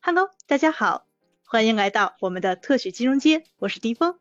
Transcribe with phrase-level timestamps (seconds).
[0.00, 1.06] Hello，大家好，
[1.44, 4.16] 欢迎来到我们的特许金融街，我是迪峰，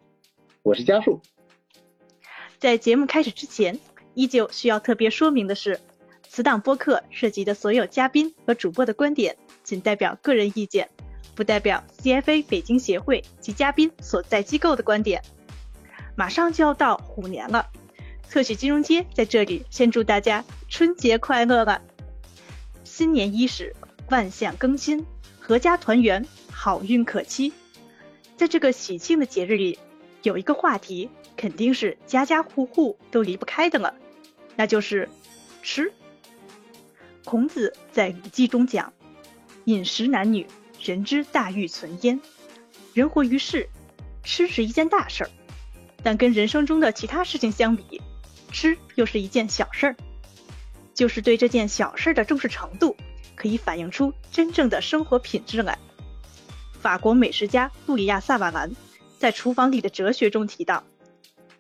[0.64, 1.22] 我是嘉树。
[2.58, 3.80] 在节目开始之前，
[4.16, 5.80] 依旧需要特别说明的是，
[6.28, 10.90] 此档播客涉及的所有嘉宾和主播的观点仅代表个人意见，
[11.36, 15.24] 不代表 CFA 北京协会及嘉宾所在机构的观点。
[16.16, 17.68] 马上就要到虎年了，
[18.28, 21.82] 特许金融街在这里先祝大家春节快乐了！
[22.84, 23.76] 新年伊始，
[24.10, 25.06] 万象更新。
[25.48, 27.54] 阖家团圆，好运可期。
[28.36, 29.80] 在这个喜庆的节日里，
[30.22, 33.96] 有一个话题肯定是家家户户都离不开的了，
[34.58, 35.08] 那就是
[35.64, 35.94] 吃。
[37.24, 38.92] 孔子在《礼记》中讲
[39.64, 40.46] ：“饮食男女，
[40.84, 42.20] 人之大欲存焉。”
[42.94, 43.70] 人活于世，
[44.26, 45.30] 吃是一件大事儿，
[46.04, 48.02] 但跟人生中的其他事情相比，
[48.52, 49.96] 吃又是一件小事儿。
[50.94, 52.98] 就是对这件小事儿的重视程度。
[53.38, 55.80] 可以反映出真正的生活品质来。
[56.82, 58.76] 法国美食家布里亚萨瓦兰
[59.18, 60.84] 在《厨房里的哲学》中提到：“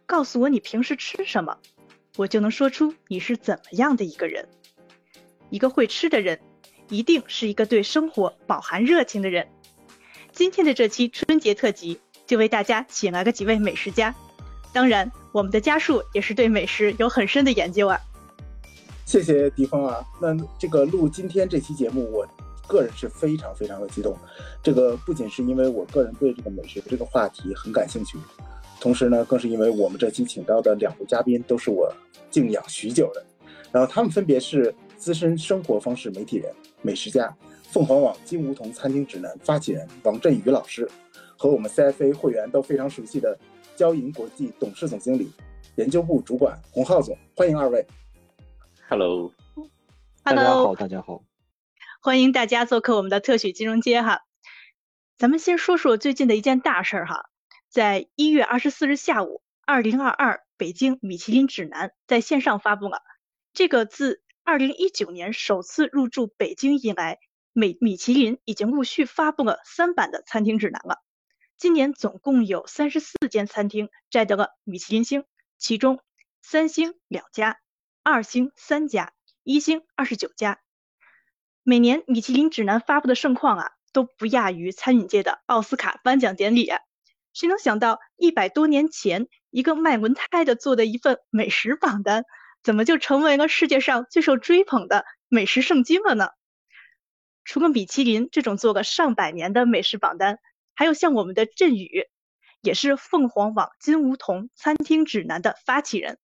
[0.05, 1.57] 告诉我你平时吃什么，
[2.17, 4.49] 我就能说出你是怎么样的一个人。
[5.49, 6.41] 一个会吃的人，
[6.89, 9.47] 一定是一个对生活饱含热情的人。”
[10.33, 14.13] 今天的这期春节特辑就为大家请来了几位美食家，
[14.71, 17.99] 当然，我们的家树也是对美食有很深的研究啊。
[19.07, 22.27] 谢谢迪峰啊，那这个录今天这期节目，我
[22.67, 24.13] 个人是非常非常的激动。
[24.61, 28.17] 这个不仅是因为我个人对这个美食这个话题很感兴趣，
[28.81, 31.89] 同时呢，更是因为我们这期请到的两位嘉宾都是我
[32.29, 33.25] 敬仰许久的。
[33.71, 37.33] 然后他们分别是资深生活方式媒体人、美食家，
[37.71, 40.85] 凤凰网金梧桐餐厅指南发起人王振宇老师，
[41.37, 43.39] 和我们 CFA 会员都非常熟悉的
[43.73, 45.31] 交银国际董事总经理、
[45.77, 47.17] 研究部主管洪浩总。
[47.33, 47.87] 欢迎二位。
[48.89, 49.33] Hello，
[50.23, 51.21] 大家好，大家好，
[51.99, 54.21] 欢迎大家做客我们的特许金融街哈。
[55.17, 57.29] 咱们先说说最近的一件大事儿哈，
[57.67, 63.01] 在一月二十四日下午，二零二二北京米其林指南在线上发布了。
[63.51, 67.19] 这个自二零一九年首次入驻北京以来，
[67.51, 71.03] 美米其林已经陆续发布了三版的餐厅指南了。
[71.57, 75.25] 今年总共有三十四间餐厅摘得了米其林星，
[75.57, 75.99] 其中
[76.41, 77.59] 三星两家。
[78.09, 79.11] 二星三家，
[79.43, 80.61] 一星二十九家。
[81.61, 86.71] 每年米其林指南发布的盛况啊，都不亚于餐饮界的奥斯卡颁奖典礼。
[87.33, 92.23] 谁能想到一百多年前一个卖轮胎的做的一份美食榜单，
[92.63, 96.29] 怎么就成为了世界上最受追捧的美食圣经了呢？
[97.43, 100.39] 除了米其林这种做了上百年的美食榜单，
[100.75, 102.05] 还有像我们的振宇，
[102.61, 106.17] 也是凤凰网金梧桐餐厅指南的发起人，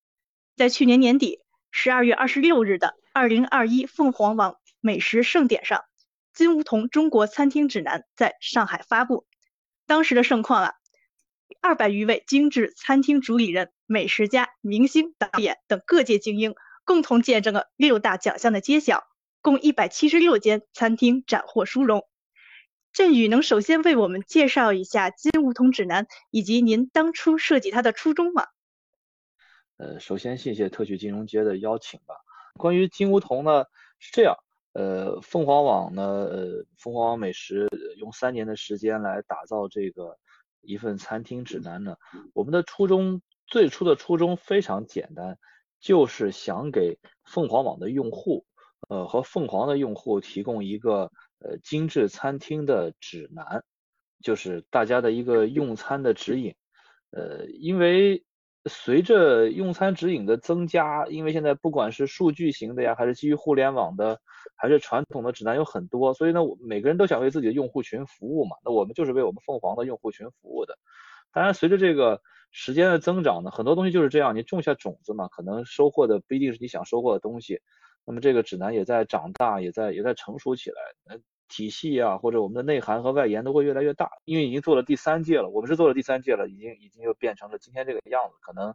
[0.55, 1.42] 在去年年底。
[1.75, 5.83] 十二月二十六日的二零二一凤凰网美食盛典上，
[6.31, 9.25] 金梧桐中国餐厅指南在上海发布。
[9.87, 10.73] 当时的盛况啊，
[11.61, 16.53] 二百余位精致餐厅主理人、美食家、明星、导演等各界精英
[16.85, 19.03] 共同见证了六大奖项的揭晓，
[19.41, 22.07] 共一百七十六间餐厅斩获殊荣。
[22.93, 28.45] 振宇能首先为我们介绍一下金梧桐指南以及您当初设计它的初衷吗？
[29.77, 32.15] 呃，首先谢谢特许金融街的邀请吧。
[32.57, 33.65] 关于金梧桐呢，
[33.99, 34.35] 是这样，
[34.73, 37.67] 呃，凤凰网呢，呃，凤凰网美食
[37.97, 40.17] 用三年的时间来打造这个
[40.61, 41.97] 一份餐厅指南呢。
[42.33, 45.37] 我们的初衷，最初的初衷非常简单，
[45.79, 48.45] 就是想给凤凰网的用户，
[48.89, 53.63] 呃，和凤凰的用户提供一个呃精致餐厅的指南，
[54.21, 56.55] 就是大家的一个用餐的指引。
[57.09, 58.23] 呃，因为
[58.69, 64.19] 随着用餐指引的增加，因为现在不管是数据型的呀，还是基于互联网的，
[64.55, 68.55] 还是传统的指南有很多，所以呢，我每个人都想为自己的用户群服务嘛。
[68.63, 70.77] 那我们就是为我们凤凰的用户群服务的。
[71.33, 72.21] 当然，随着这个
[72.51, 77.59] 时间的增长呢，很多东西就是这样，你种下种子嘛，可能收获的不一定是你想收获的东西。
[78.05, 80.77] 那么这个指南也在长大，也在也在成熟起来。
[81.47, 88.35] 体系啊，或者我们的内涵和外延都会越来越大，因为已经做了第三届了，我们是做了第三届了，已经已经又变成了今天这个样子。
[88.41, 88.67] 可能，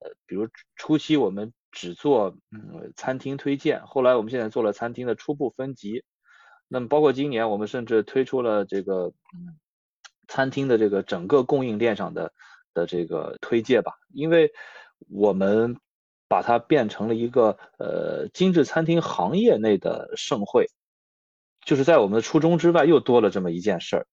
[0.00, 6.04] 呃，比如初期我们只做嗯餐厅推荐，后来我们现在做了餐厅的初步分级，
[6.68, 9.58] 那么包括今年我们甚至推出了这个嗯
[10.26, 12.32] 餐厅的这个整个供应链上的
[12.74, 14.52] 的这个推介吧，因为
[15.08, 15.76] 我们
[16.28, 20.66] 把它变成了一个呃精致餐厅行业内的盛会。
[21.68, 24.06] 就是在我们的初衷之外，又多了这么一件事儿，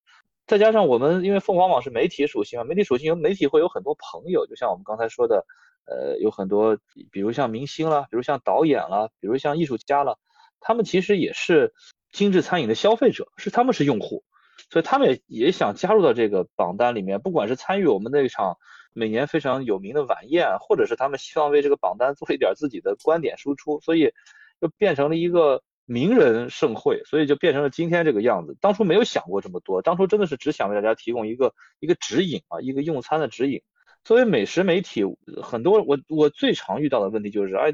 [0.45, 5.45] 再加上我们因为凤凰网是媒体属性嘛，媒体属性有媒体会有很多朋友，就像我们刚才说的，
[5.85, 6.77] 呃，有很多，
[7.13, 10.19] 比如像明星了，比如像导演了，比如像艺术家了，
[10.59, 11.73] 他们其实也是
[12.11, 14.25] 精致餐饮的消费者，是他们是用户，
[14.69, 18.57] 所以他们也也想加入到这个榜单里面，不管是参与我们那场
[18.91, 24.11] 每年非常有名的晚宴，或者是他们希望为这个榜单做一点自己的观点输出，所以
[24.59, 28.57] 就变成了一个名人盛会，所以就变成了今天这个样子。
[28.59, 33.61] 当初没有想过这么多，当初真的是只想为大家提供一个一个指引啊，一个用餐的指引。
[34.03, 35.03] 作为美食媒体，
[35.41, 37.73] 很多我我最常遇到的问题就是，哎，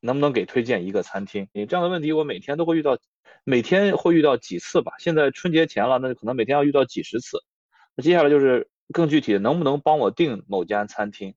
[0.00, 1.48] 能不能给推荐一个餐厅？
[1.52, 2.98] 你这样的问题我每天都会遇到，
[3.44, 4.92] 每天会遇到几次吧。
[4.98, 7.38] 现在春节前了，那可能每天要遇到几十次。
[7.96, 11.34] 那接下来就是更具体的，能不能帮我订某家餐厅？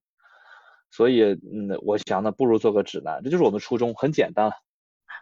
[0.91, 4.53] 所以，嗯，我想呢，不如做个指南，这就是我们初衷，很简单了。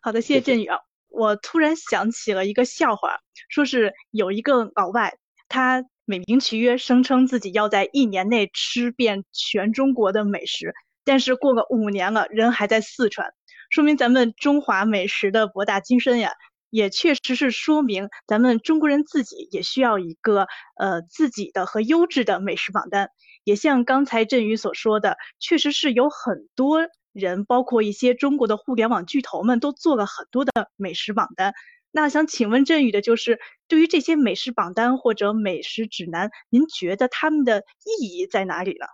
[0.01, 0.79] 好的，谢谢振宇啊。
[1.09, 3.17] 我突然想起了一个笑话，
[3.49, 5.17] 说是有一个老外，
[5.47, 5.83] 他。
[6.05, 10.73] 美名其曰，声称自己要在一年内吃遍全中国的美食，
[11.05, 13.31] 但是过个五年了，人还在四川，
[13.69, 16.31] 说明咱们中华美食的博大精深呀，
[16.71, 20.47] 也确实是说明咱们中国人自己也需要一个
[20.79, 23.11] 呃自己的和优质的美食榜单。
[23.43, 31.53] 也像刚才振宇所说的，确实是有很多人，包括一些中国的互联网巨头们，都做了很多的美食榜单。
[31.91, 38.85] 那想请问振宇的就是，对于这些美食榜单或者美食指南，您觉得他们的意义在哪里呢？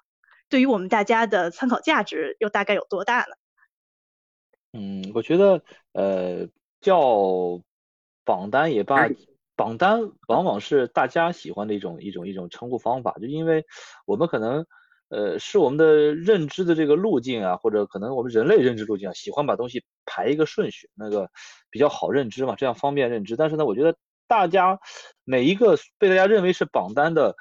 [0.48, 3.36] 对于我们大家的参考价值又大概有多大呢？
[4.72, 5.62] 嗯，我觉得，
[5.92, 6.48] 呃，
[6.80, 7.62] 叫
[8.24, 9.10] 榜单也罢，
[9.56, 13.66] 榜单往往是大家喜欢的一种一种一种称呼方法，就因为
[14.06, 14.66] 我们可能。
[15.10, 21.30] 呃，是我们的认知的这个路径啊，或者可能我们人类认知路径啊，喜欢把东西排一个顺序，那个
[21.70, 23.36] 比较好认知嘛，这样方便认知。
[23.36, 23.96] 但是呢，我觉得
[24.28, 24.80] 大家
[25.24, 27.36] 每一个被大家认为是榜单的，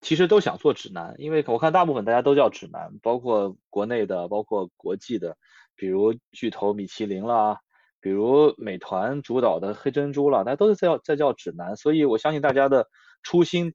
[0.00, 5.36] 其实都想做指南，因为我看大部分大家都叫指南，包括国内的，包括国际的，
[5.76, 7.60] 比如巨头米其林啦，
[8.00, 11.76] 比如美团主导的黑珍珠了，大家都是在叫在叫指南。
[11.76, 12.88] 所以我相信大家的
[13.22, 13.74] 初心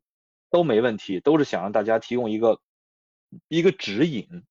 [0.50, 2.60] 都没问题，都是想让大家提供一个。
[3.48, 4.44] 一个指引，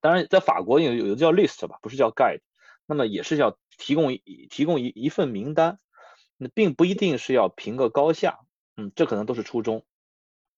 [0.00, 2.40] 当然，在法国有有的叫 list 吧，不是叫 guide，
[2.86, 5.78] 那么也是要提供一提供一一份名单，
[6.36, 8.40] 那并不一定是要评个高下，
[8.76, 9.84] 嗯，这可能都是初衷。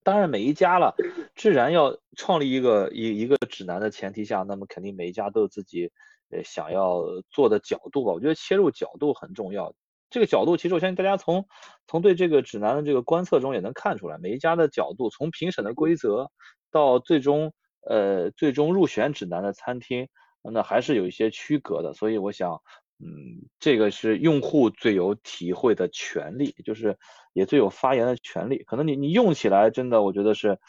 [0.03, 0.95] 当然，每一家了，
[1.35, 5.91] 自然要创立一个一一个指南的前提下，那么肯定每一家都有自己
[6.29, 8.13] 呃想要做的角度吧。
[8.13, 9.73] 我觉得切入角度很重要，
[10.09, 11.47] 这个角度其实我相信大家从
[11.87, 16.31] 从对这个指南的这个观测中也能看出来，每一家的角度，从评审的规则。
[16.71, 20.07] 到最终，呃，最终入选指南的餐厅，
[20.41, 21.93] 那还是有一些区隔的。
[21.93, 22.61] 所以我想，
[22.99, 26.97] 嗯，这个是用户最有体会的权利，就是
[27.33, 28.63] 也最有发言的权利。
[28.63, 30.59] 可能你你用起来真的，我觉得是，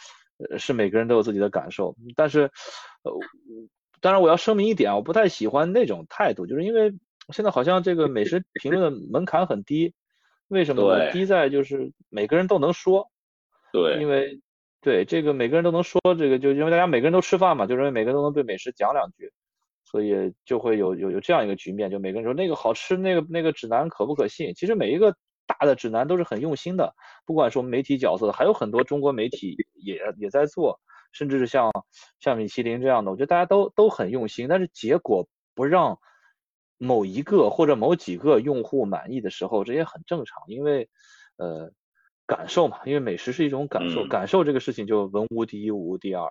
[0.50, 1.94] 呃，是每个人都有自己的感受。
[2.16, 2.42] 但是，
[3.02, 3.12] 呃，
[4.00, 6.92] 当然我要声明一点，我不太喜欢那种态度，就是因为
[7.32, 9.94] 现在好像这个美食评论的门槛很低。
[10.48, 11.12] 为什么呢？
[11.12, 13.10] 低在就是每个人都能说。
[13.72, 14.00] 对。
[14.00, 14.40] 因为。
[14.82, 19.30] 对这个每个人都能说这个，就因为大家每个人都吃饭嘛，就认为每个人都能对美食讲两句，
[19.84, 24.54] 所以就会有有有这样一个局面，就每个人说那个好吃，那个那个指南可不可信？
[24.54, 25.14] 其实每一个
[25.46, 26.94] 大的指南都是很用心的，
[27.26, 30.80] 不管是媒体角色，还有很多中国媒体也也在做，
[31.12, 31.70] 甚至是像
[32.18, 35.98] 像米其林这样的，我觉得大家都都很用心，但是结果不让
[36.78, 40.88] 某一个或者某几个用户满意的时候，这也很正常，因为
[41.36, 41.70] 呃。
[42.30, 46.30] 感受嘛，因为美食是一种感受，感受这个事情就文无第一，武无第二，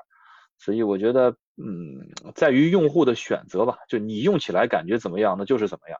[0.57, 5.99] 所以我觉得，嗯，在于用户的选择吧，就你用起来感觉怎么样，那就是怎么样。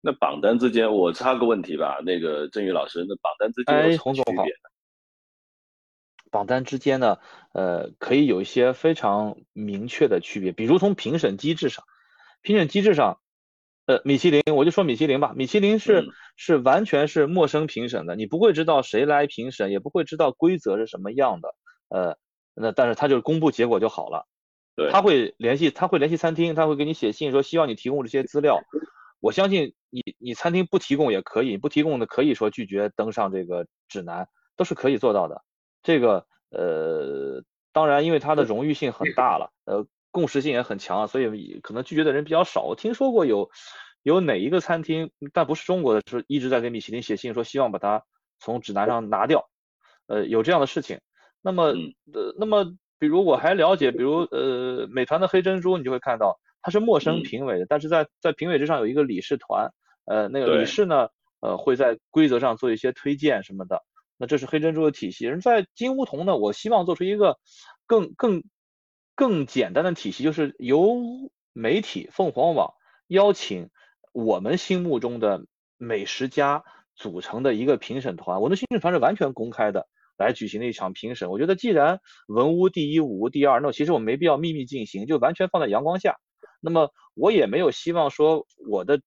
[0.00, 4.54] 那榜单之间，我插个问题吧，那个郑宇老师，那榜单之间有什么区别
[6.30, 7.18] 榜单之间呢，
[7.52, 11.84] 呃，可以有一些非常明确的区别，比如从评审机制上，
[12.40, 13.18] 评审机制上。
[13.86, 15.32] 呃，米其林，我就说米其林吧。
[15.34, 21.54] 米其林是是完全是陌生评审的，你不会知道谁来评审，也不会知道规则是什么样的。
[21.88, 22.16] 呃，
[22.54, 24.28] 那但是他就是公布结果就好了。
[24.76, 28.60] 对，他会联系，他会联系餐厅，他会给你写信说希望你提供这些资料。
[29.20, 35.42] 我相信你，你餐厅不提供也可以，不提供的可以说拒绝登上这个指南，都是可以做到的。
[35.82, 39.84] 这个呃，当然因为它的荣誉性很大了，呃。
[40.12, 42.62] 共识性也很强，所以可能拒绝的人比较少。
[42.62, 43.50] 我听说过有
[44.02, 48.04] 有哪一个餐厅，但不是中国的，是一直在给米其林写信说希望把它
[48.38, 49.48] 从指南上拿掉。
[50.06, 51.00] 呃，有这样的事情。
[51.40, 51.72] 那么
[52.12, 52.64] 呃，那么
[52.98, 59.70] 比如我还了解，比如呃，美团的黑珍珠，你就会看到它是陌生评委的，但是在在评委之上有一个理事团，
[60.04, 61.08] 呃，那个理事呢，
[61.40, 63.82] 呃，会在规则上做一些推荐什么的。
[64.18, 65.26] 那这是黑珍珠的体系。
[65.26, 67.38] 而在金梧桐呢，我希望做出一个
[67.86, 68.44] 更更。
[69.14, 70.96] 更简单的体系就是由
[71.52, 72.74] 媒体凤凰网
[73.06, 73.70] 邀请
[74.12, 76.64] 我们心目中的美食家
[76.94, 81.30] 组成的一个评审团，我的评审团是完全公开的来举行的一场评审。
[81.30, 86.16] 我觉得既然文无第一，武无第二，那其实我没必要秘密进行，就完全放在阳光下。
[86.60, 89.00] 那么我也没有希望说我的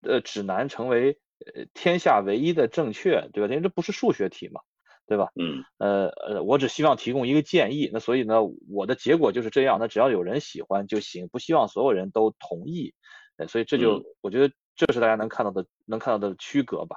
[0.00, 3.52] 呃指南成为呃天下唯一的正确，对吧？
[3.52, 4.60] 因为这不是数学题嘛，
[5.06, 5.28] 对吧？
[5.40, 5.64] 嗯。
[5.78, 7.90] 呃呃，我只希望提供一个建议。
[7.92, 8.40] 那所以呢，
[8.70, 9.78] 我的结果就是这样。
[9.80, 12.94] 那只要有人喜欢就行，不希望所有人都同意。
[13.36, 16.96] 呃，所以这就我觉得这是大家能看到的能看到的区隔吧。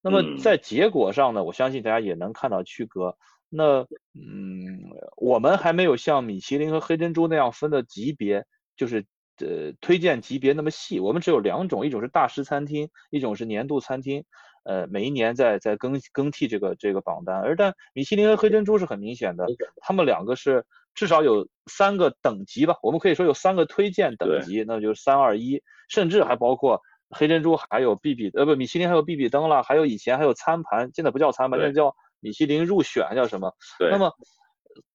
[0.00, 3.16] 那么在结果上呢，我相信大家也能看到区隔。
[3.48, 3.82] 那
[4.14, 4.80] 嗯，
[5.16, 8.44] 我们还没有像米其林和黑珍珠那样分的级别，
[8.76, 9.04] 就是
[9.38, 10.98] 呃推荐级别那么细。
[10.98, 14.24] 我们只有两种，一种是大师餐厅，一种是年度餐厅。
[14.64, 17.40] 呃，每一年在在更更替这个这个榜单。
[17.40, 19.46] 而但米其林和黑珍珠是很明显的，
[19.80, 20.64] 他们两个是
[20.94, 22.76] 至少有三个等级吧。
[22.82, 26.80] 我们可以说有三个推荐等级，那就是三二一，甚至还包括。
[27.14, 33.54] 黑珍珠还有必比呃不米其林还有必比登了，还有以前还有餐盘，现在不叫餐盘，现在叫米其林入选叫什么？
[33.78, 33.90] 对。
[33.90, 34.14] 那么，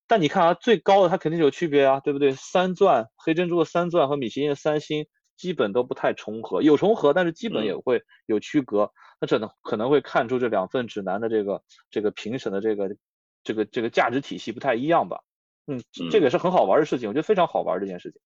[0.07, 2.31] 但你看啊，最高的它肯定是有区别啊，对不对？
[2.31, 5.05] 三钻黑珍珠的三钻和米其林的三星
[5.37, 8.91] 基本都不太重合，有重合，但是基本也会有区隔。
[9.21, 12.95] 那这能可能会看出这两份指南的这个这个评审的这个
[13.43, 15.21] 这个这个价值体系不太一样吧？
[15.67, 18.19] 嗯，这个也是很好玩的事情，我觉得非常好玩这件事情。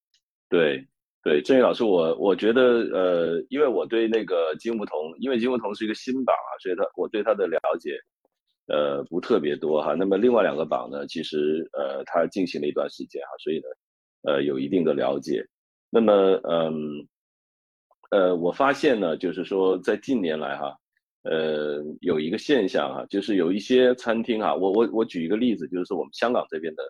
[0.49, 0.87] 对。
[1.23, 7.95] 对郑宇老师，我我觉得呃，因为我对那个金梧桐，因为金梧桐是一个新榜啊，所以他我对他的了解
[8.65, 9.93] 呃不特别多哈。
[9.93, 15.45] 那么另外两个榜呢，其实呃它进行了一段时间哈，所以呢呃有一定的了解。
[15.91, 16.13] 那么
[16.49, 17.07] 嗯
[18.09, 20.75] 呃我发现呢，就是说在近年来哈，
[21.23, 26.83] 呃有一个现象哈，就是有一些餐厅哈，我我我举一个例子，就是我们香港这边的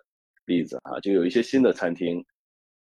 [0.46, 2.24] 例子哈，就有一些新的餐厅。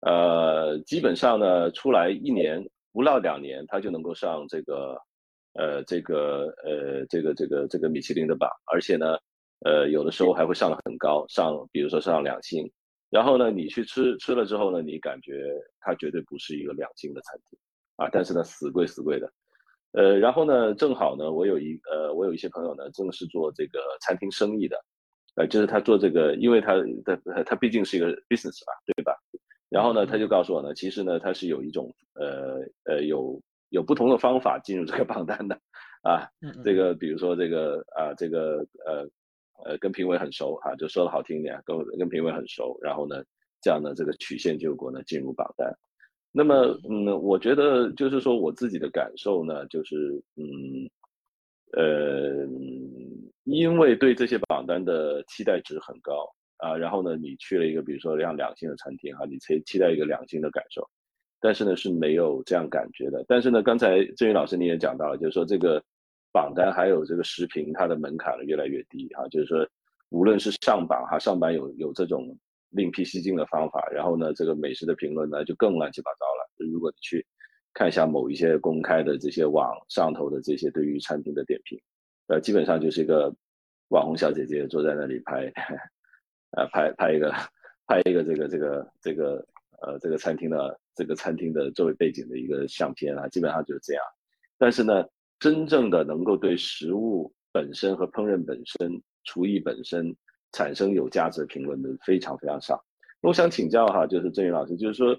[0.01, 4.97] 呃，基本上呢，出来一年不到两年，他就能够上这个，
[5.55, 9.17] 呃，这个，呃，这个，这个，这个米其林的榜，而且呢，
[9.65, 12.63] 呃，有的时候还会上的很高，上，比如说上两星，
[13.09, 17.57] 然后呢，你去吃吃了之后呢，你感觉它绝对不是一个两星的餐厅，
[17.95, 19.31] 啊，但是呢，死贵死贵的，
[19.93, 24.77] 呃，然后呢，正好呢，我有一，呃，我有一些朋友呢，正是做这个餐厅生意的，
[25.35, 26.75] 呃，就是他做这个，因为他
[27.05, 29.15] 他他毕竟是一个 business 吧，对吧？
[29.69, 35.55] 然后呢，他就告诉我呢，其实呢，他是有一种呃呃有有不同的方法进入这个 榜单的，
[36.03, 36.29] 啊，
[36.63, 39.07] 这个比如说这个啊这个呃
[39.65, 43.23] 呃跟评委很熟哈，就说的好听一点，跟跟评委很熟，然后呢，
[43.61, 45.71] 这样呢这个曲线救国呢进入榜单。
[46.31, 50.89] 那么嗯，我觉得就是说我自己的感受呢，就是嗯
[51.73, 52.47] 呃
[53.43, 56.29] 因为对这些榜单的期待值很高。
[56.61, 60.85] 啊，然后呢，你去了一个，比如说像两星的餐厅哈，你期期待一个两星的感受，
[61.39, 63.23] 但是呢是没有这样感觉的。
[63.29, 65.81] 但是呢，刚才郑宇老师你也讲到了，就是说这个
[66.31, 69.67] 榜单还有这个食评，它的门槛越来越低哈，就是说
[70.09, 72.37] 无论是上榜哈，上榜有有这种
[72.69, 76.69] 另辟蹊径的方法，然后呢，这个美食的评论呢就更乱七八糟了。
[76.71, 77.25] 如果你去
[77.73, 81.79] 看一下某一些公开的这些网上头的这些对于餐厅的点评，
[82.27, 83.33] 呃，基本上就是一个
[83.89, 85.51] 网红小姐姐坐在那里拍。
[86.57, 87.31] 呃，拍拍一个，
[87.85, 89.45] 拍一个这个这个这个
[89.83, 94.03] 呃这个餐厅的这个餐厅的作为背景的一个相片啊，基本上就是这样。
[94.57, 95.05] 但是呢，
[95.39, 100.15] 真正的能够对食物本身和烹饪本身、厨艺本身
[100.51, 102.83] 产生有价值的评论的非常非常少。
[103.21, 105.15] 我想请教哈，就是郑宇老师，就是说，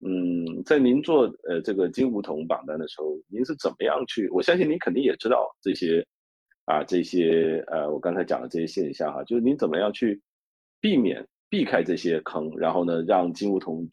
[0.00, 4.28] 嗯，在您做呃这个金梧桐榜单的时候，您是怎么样去？
[4.30, 6.06] 我相信您肯定也知道这些
[6.64, 10.20] 啊这些呃我刚才讲的这些现象哈，就是您怎么样去？
[10.80, 13.84] 避免避开这些坑，然后呢，让金梧桐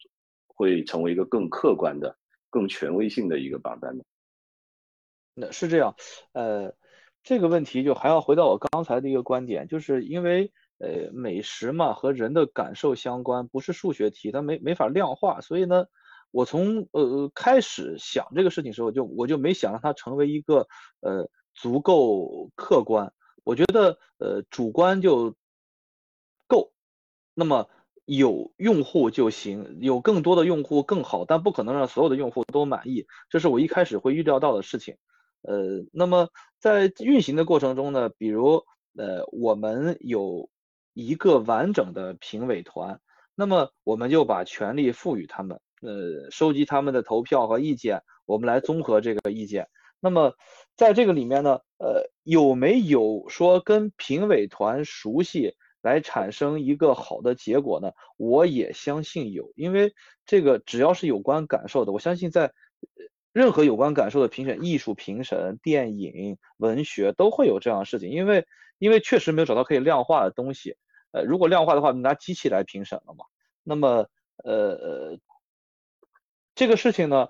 [0.46, 2.16] 会成为一个更客观的、
[2.48, 4.04] 更权威性的一个榜单呢？
[5.38, 5.94] 那是这样，
[6.32, 6.74] 呃，
[7.22, 15.84] 这个问题就还要回到我刚才的一个观点，就是因为呃美食嘛和人的感受相关，不是数学题，它没没法量化，所以呢，
[16.30, 20.66] 我从呃开始想这个事情时候，就我就没想让它成为一个
[21.00, 23.12] 呃足够客观，
[23.44, 25.36] 我觉得呃主观就
[26.46, 26.72] 够。
[27.34, 27.68] 那么
[28.06, 34.96] 有用户就行，有更多的用户更好，但不可能让所有的用户都满意，这是我一开始会预料到的事情。
[35.46, 38.64] 呃，那么在运行的过程中呢，比如
[38.96, 40.50] 呃，我们有
[40.92, 43.00] 一个完整的评委团，
[43.34, 49.68] 那么我们就把权力赋予他们，呃，收集他们的投票和意见，我们来综合这个意见。
[50.00, 50.34] 那么
[50.76, 55.54] 在这个里面呢，呃，有没有说跟评委团熟悉？
[55.82, 57.92] 来产生一个好的结果呢？
[58.16, 62.52] 我也相信有，因为这个只要是有关感受的，我相信在
[63.36, 68.46] 任何有关感受的评审，艺术评审、电影、文学都会有这样的事情，因为
[68.78, 70.78] 因为确实没有找到可以量化的东西。
[71.12, 73.26] 呃，如果量化的话，拿机器来评审了嘛？
[73.62, 74.08] 那么，
[74.42, 75.18] 呃，
[76.54, 77.28] 这个事情呢，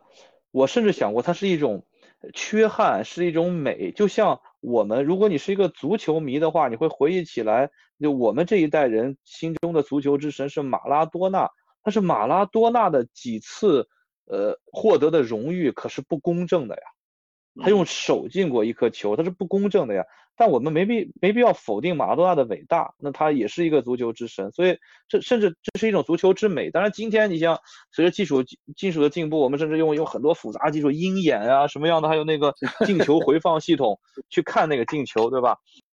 [0.52, 1.84] 我甚至想过，它是一种
[2.32, 3.90] 缺憾，是一种美。
[3.90, 11.50] 就像我们，如果你是一个足球迷的话，你会回忆起来，就我们这一代人心中的足球之神是马拉多纳，
[11.82, 13.88] 他是马拉多纳的几次。
[14.26, 16.83] 呃，获得的荣誉可是不公正的呀，
[17.62, 20.04] 他用手进过一颗球，他是不公正的呀。
[20.38, 24.76] 但我们没必没必要否定马拉多纳的伟大，那他也是一个足球之神，所以
[25.09, 26.71] 这甚至这是一种足球之美。
[26.71, 27.59] 当然，今天你像
[27.90, 28.45] 随着技术
[28.76, 32.52] 技术的进步，我们甚至用用很多复杂技术，鹰眼啊什么样的，还有那个
[32.85, 35.56] 进球回放系统去看那个进球，对吧？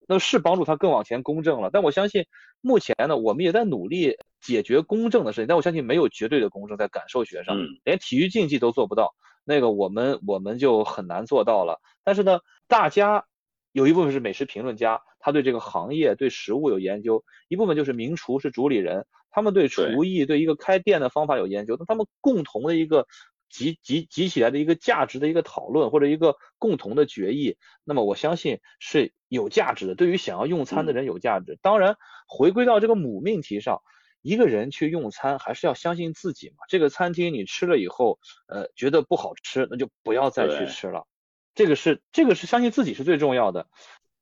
[0.08, 1.70] 那是帮助他更往前公正了。
[1.72, 2.26] 但我相信
[2.60, 4.16] 目前呢，我们也在努力。
[4.40, 9.12] 解决公正的事情，但我相信没有绝对的公正，在感受学上，连体育竞技都做不到，
[9.42, 11.80] 那个我们我们就很难做到了。
[12.04, 12.38] 但是呢，
[12.68, 13.24] 大家
[13.72, 21.76] 有一部分是美食评论家，他对这个行业对食物有研究；一部分就是名厨是主理人，他们对厨艺对一个开店的方法有研究。
[21.76, 23.08] 那他们共同的一个
[23.48, 31.58] 集集集起来的一个价值的一个讨论，或者一个共同的决议，那么我相信是有价值的，对于想要用餐的人有价值。
[31.62, 33.82] 当然，回归到这个母命题上。
[34.20, 36.56] 一个人去用餐，还是要相信自己嘛。
[36.68, 41.06] 这个餐厅你吃了以后，呃，觉得不好吃，那就不要再去吃了。
[41.54, 43.68] 这个是这个是相信自己是最重要的。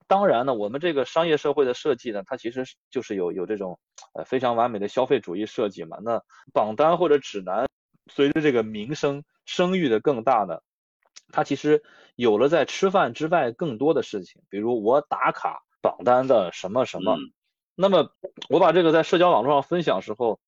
[0.06, 3.80] 当然呢，我们这个商业社会的设计呢，它其实就是有有这种
[4.12, 5.96] 呃非常完美的消费主义设计嘛。
[6.04, 7.66] 那榜单或者指南，
[8.06, 10.58] 随着这个名声声誉的更大呢，
[11.32, 11.82] 它其实
[12.14, 17.16] 有了在吃饭之外更多的事情，比如我打卡榜单的什么什么。
[17.74, 18.08] 那么
[18.48, 20.40] 我把这个在社交网络上分享时候，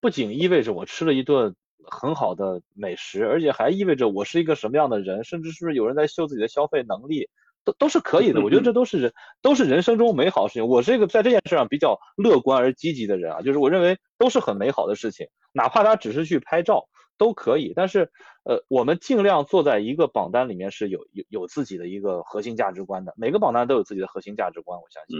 [0.00, 7.28] 不仅意味着我吃了一顿很好的美食，而且还意味着我是一个什么样的人，甚至是不是有人在秀自己的消费能力，
[7.64, 8.40] 都都是可以的。
[8.40, 9.12] 我觉得这都是人
[9.42, 10.66] 都是人生中美好的事情。
[10.66, 16.88] 我是一个在这件事上比较乐观而积极的人啊，就是我认为都是很美好的事情，哪怕他只是去拍照
[17.20, 17.74] 都可以。
[17.76, 18.10] 但是
[18.44, 25.18] 呃，我们尽量坐在一个榜单里面是有有有自己的一个核心价值观的，每个榜单都有自己的核心价值观，我相信。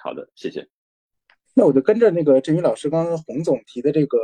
[0.00, 0.66] 好的，谢谢。
[1.54, 4.16] 那我就跟着那个振宇老师刚刚洪总提的这个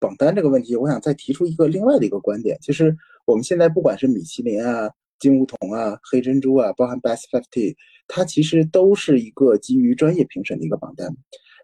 [0.00, 7.76] 榜单这个问题，我想再提出一个另外的一个观点，就是我们现在不管是米其林啊、金梧桐啊、黑珍珠啊，包含 Best Fifty，
[8.08, 11.16] 它其实都是一个基于专业评审的一个榜单。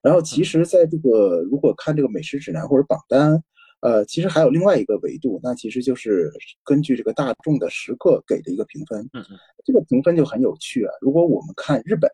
[0.02, 3.44] 然后，其实在这个如果看这个美食指南或者榜单，
[3.82, 6.32] 呃，其实还有另外一个维度，那其实就是
[6.64, 9.02] 根据这个大众的食客给的一个评分。
[9.12, 10.92] 嗯嗯，这个评分就很有趣啊。
[11.00, 12.10] 如果我们看日本。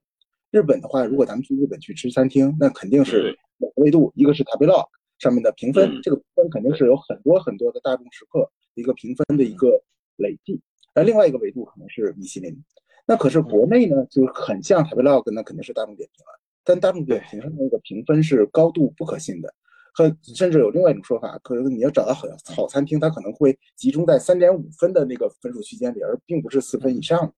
[0.51, 4.87] 日本的话，如果咱们去日本去吃餐厅，那肯定是两个维度，一个是 Tabelog
[5.19, 9.79] 上面的评分，这个评分肯定是有很多很多的大众食客一个评分的一个
[10.17, 10.59] 累计。
[10.95, 12.65] 那另外一个维度可能是米其林。
[13.07, 16.41] 那可是国内呢，就很像 Tabelog，那肯定是大众点评了。
[16.65, 19.53] 但大众点评上那个评分是高度不可信的，
[19.99, 27.35] 和甚至有另外一种说法，可能你要找到好好餐厅，它可能会集中在三点五分的那个分数区间里，而并不是四分以上。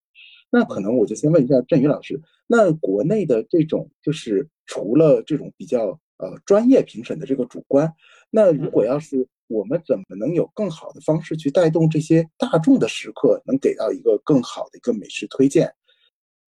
[0.51, 7.91] 那可能我就先问一下振宇老师，那国内的这种就是除了这种比较呃专业评审的这个主观，
[8.31, 15.73] 那如果要是我们怎么能有更好的方式去带动这些大众的食客，能给到一个更好的一个美食推荐？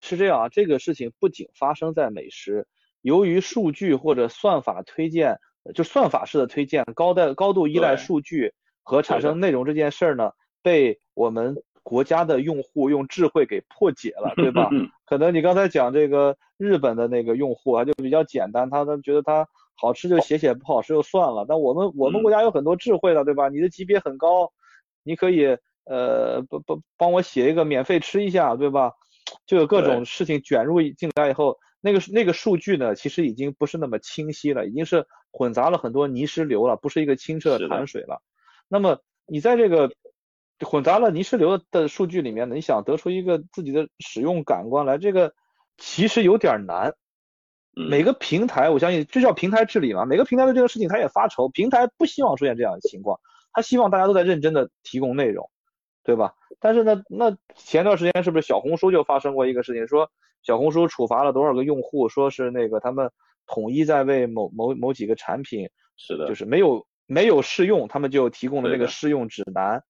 [0.01, 2.67] 是这样啊，这个事情不仅发生在美食，
[3.01, 5.39] 由于数据或者算法推荐，
[5.73, 11.61] 就算法式的推荐，高的高度依赖数据和产生内容这件事儿呢，被我们。
[11.85, 14.69] 国家的用户用智慧给破解了，对吧？
[15.05, 19.45] 可能你刚才讲这个日本的那个用户啊，就比较简单，他他觉得他
[19.75, 21.45] 好吃就写写，不好吃就算了。
[21.45, 23.49] 但我们我们国家有很多智慧的，对吧？
[23.49, 24.53] 你的级别很高，
[25.03, 25.45] 你可以
[25.83, 28.93] 呃帮帮帮我写一个免费吃一下，对吧？
[29.45, 38.21] 就有各种事情卷入进来以后，那个那个数据呢，其实已经不是那么清晰了，已经是混杂了很多泥石流了，不是一个清澈的潭水了。
[38.69, 39.91] 那么你在这个。
[40.63, 45.33] 混杂了泥石流的数据里面呢，你想得出一个自己的使用感官来，这个
[45.77, 46.93] 其实有点难。
[47.75, 50.05] 每个平台，我相信这叫平台治理嘛。
[50.05, 53.19] 每个平台的这个事情，他也发愁，平台不希望出现这样的情况，
[53.51, 55.49] 他希望大家都在认真的提供内容，
[56.03, 56.33] 对吧？
[56.61, 60.11] 但是呢，那前段时间是不是小红书就发生过一个事情，说
[60.43, 63.11] 小红书处罚了多少个用户，说是那个他们
[63.47, 69.83] 统一在为某某某几个产品，是的，就是没有没有试用，他们就提供了这个试用指南。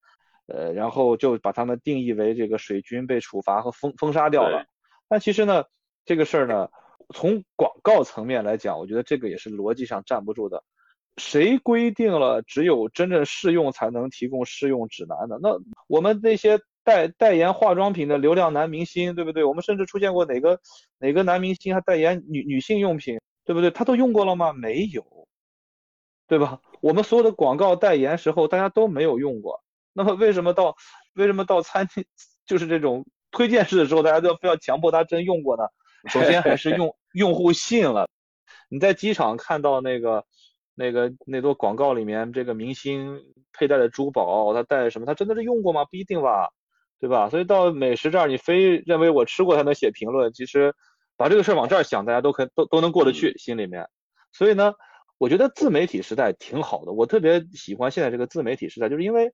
[0.46, 4.66] 呃，然后就把他们定义为这个水军被处罚和封封杀掉了。
[5.08, 5.64] 但其实呢，
[6.04, 6.68] 这个事儿呢，
[7.14, 10.62] 从广告层面来讲，我觉得这个也是逻辑上站不住的。
[11.16, 15.40] 谁规定了只有真正试用才能提供试用指南的？
[15.42, 19.46] 那我们那些代代言化妆品的流量男明星，对不对？
[19.46, 20.60] 我们甚至出现过哪个
[21.00, 23.72] 哪个男明星还代言女女性用品，对不对？
[23.72, 24.54] 他都用过了吗？
[24.54, 25.04] 没有，
[26.28, 26.60] 对吧？
[26.82, 29.64] 我们所有的广告代言时候，大家都没有用过。
[29.94, 30.76] 那么为什么到
[31.14, 32.04] 为什么到餐厅
[32.46, 35.64] 就是这种推荐式的时候，大家都要非要强迫他真用过呢？
[36.10, 38.10] 首先还是用 用户信了。
[38.70, 40.26] 你在机场看到那个。
[40.76, 45.06] 那个那多广告里面，这个明星佩戴的珠宝，他戴什么？
[45.06, 45.86] 他真的是用过吗？
[45.86, 46.50] 不一定吧，
[47.00, 47.30] 对吧？
[47.30, 50.74] 所以到美食这儿，你非认为我吃过才能写评论，其实
[51.18, 53.88] 把这个事儿往这儿想，大家都可都都能过得去心里面。
[54.32, 54.74] 所以呢，
[55.18, 59.34] 我觉得自媒体时代挺好的，我特别喜欢现在这个自媒体时代，就是因为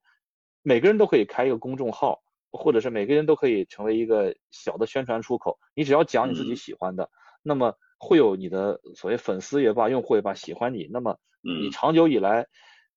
[0.62, 5.58] 每个人都可以开一个公众号，或者是每个人都可以成为一个小的宣传出口。
[5.74, 7.10] 你只要讲你自己喜欢的，
[7.44, 11.18] 那么会有你的所谓粉丝也罢，用户也罢喜欢你，那么。
[11.42, 12.48] 你长久以来，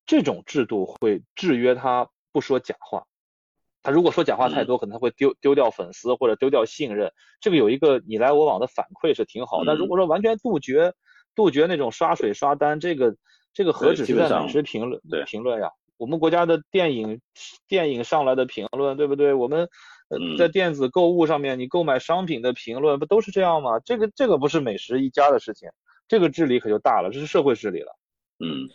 [0.04, 3.06] 这种制度会制约他不说假话。
[3.82, 7.12] 他如果说假话太多，可能他会丢丢掉粉丝或者丢掉信任。
[7.40, 9.64] 这个有一个你来我往的反馈是挺好。
[9.64, 10.92] 但如果说完全杜绝
[11.34, 13.16] 杜绝那种刷水刷单，这个
[13.52, 15.70] 这个何止是在美食评论评论呀？
[15.98, 17.20] 我们国家的电影
[17.68, 19.34] 电影上来的评论，对不对？
[19.34, 19.68] 我们
[20.36, 23.78] 在电子购物上面，你购买商品的评论不都是这样吗？
[23.84, 25.68] 这个这个不是美食一家的事情，
[26.08, 27.96] 这个治理可就大了，这是社会治理了。
[28.40, 28.68] 嗯，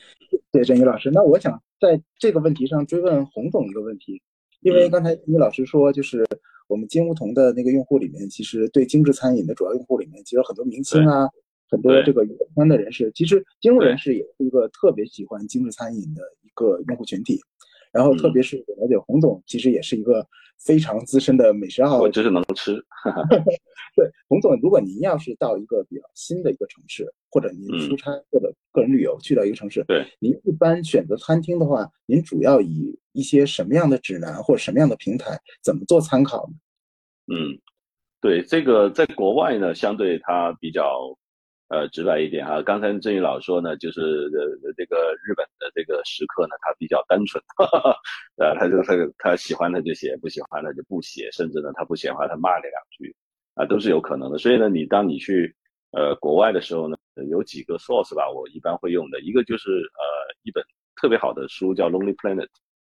[0.52, 4.22] 对，郑宇老师，那我想在这个问题上追问洪总一个问题，
[4.68, 6.28] 因为刚才于老师说，就是
[6.68, 11.30] 我们金梧桐的那个用户里面，其实对精致餐饮的主要用户里面，其实很多明星啊，
[11.70, 17.40] 很多这个有关的人士，其实金融人士也是一个特别喜欢精致餐饮的一个用户群体。
[17.94, 20.24] 然后，特别是我了解洪总，其实也是一个
[20.60, 22.04] 非常资深的美食爱好者。
[22.04, 22.74] 我就是能吃。
[23.96, 37.36] 对，洪总，如果您要是到一个比较新的一个城市，或者您出差或者个人旅游去到一个城市，对，您一般选择餐厅的话，您主要以一些什么样的指南或者什么样的平台，怎么做参考呢？
[37.36, 37.60] 嗯，
[38.22, 41.18] 对，这个在国外呢，相对它比较。
[41.70, 47.44] 呃，直白一点哈，刚才郑宇老说呢，就是呃这个日本的这个食客呢，他比较单纯，
[48.40, 53.14] 呃，他就他他喜欢他就写，不喜欢他就不写，甚至呢他不喜欢他骂你两句，
[53.56, 54.38] 啊，都是有可能的。
[54.38, 55.54] 所以呢，你当你去
[55.98, 56.96] 呃国外的时候呢，
[57.30, 60.04] 有几个 source 吧，我一般会用的，一个就是呃
[60.44, 60.64] 一本
[60.96, 62.48] 特别好的书叫 Lonely Planet，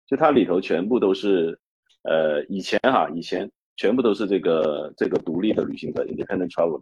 [0.06, 1.58] 就它里头全部都是
[2.02, 6.80] 呃以前哈以前全部都是这个这个独立的旅行者 Independent Traveler。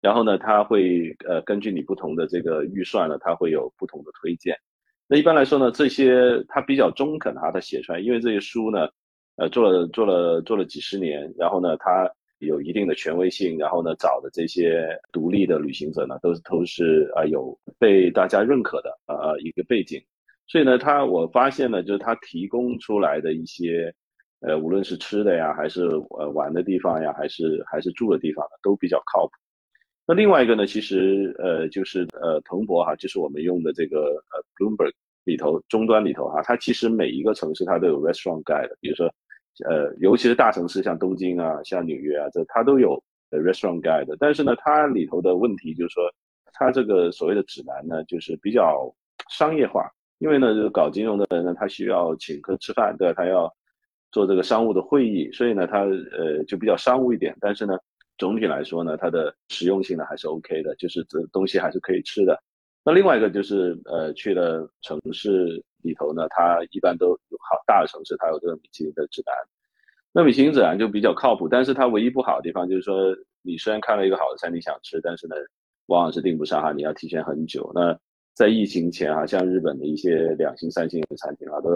[0.00, 4.56] 然后呢，他会呃根据你不同的这个预算呢，他会有不同的推荐。
[5.08, 8.88] 那一般来说呢，这些他比较中肯哈，他写出来，因为这些书呢，
[9.36, 20.00] 呃做了做了做了几十年，然后呢，他有一定的权威性，然后呢，找的这些独立的旅行者呢，都都是啊有被大家认可的呃一个背景。
[20.46, 23.92] 所以呢，他我发现呢，就是他提供出来的一些
[24.40, 25.82] 呃无论是吃的呀，还是
[26.18, 29.32] 呃玩的地方呀，还是还是住的地方呢，都比较靠谱。
[30.06, 33.98] 那另外一个呢，其实呃就是呃彭博哈，就是我们用的这个
[34.32, 34.92] 呃 Bloomberg
[35.24, 39.12] 里头终端里头哈，它其实每一个城市它都有 restaurant guide，比如说
[39.66, 44.16] 呃尤其是大城市像东京啊、像纽约啊，这它都有 restaurant guide。
[44.18, 46.02] 但是呢，它里头的问题就是说，
[46.52, 48.92] 它这个所谓的指南呢，就是比较
[49.30, 53.14] 商业化，因为呢，就是搞金融的人呢，他需要请客吃饭，对吧？
[53.16, 53.52] 他要
[54.12, 57.36] 做这个商务的会议，所以呢，他呃就比较商务一点。
[57.40, 57.78] 但是呢。
[58.20, 62.36] 总体来说呢，它的实用性呢还是 OK 的，就是这东西还是可以吃的。
[62.84, 69.34] 那另外一个就是，呃，去了城市里头呢，它一般都有好大的城市，它有这个米其林的指南。
[70.12, 75.36] 那米其林指南就比较靠谱，但是它唯一不好的地方就是说，你虽然看了一个好的餐厅想吃，但是呢，
[75.86, 77.70] 往往是订不上哈，你要提前很久。
[77.74, 77.96] 那
[78.34, 81.70] 在疫情前啊，像日本的一些两星、三星的餐厅啊，都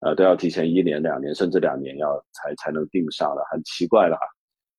[0.00, 4.26] 呃都要提前一年、两年，甚至两年要才才能订上了，很奇怪了哈。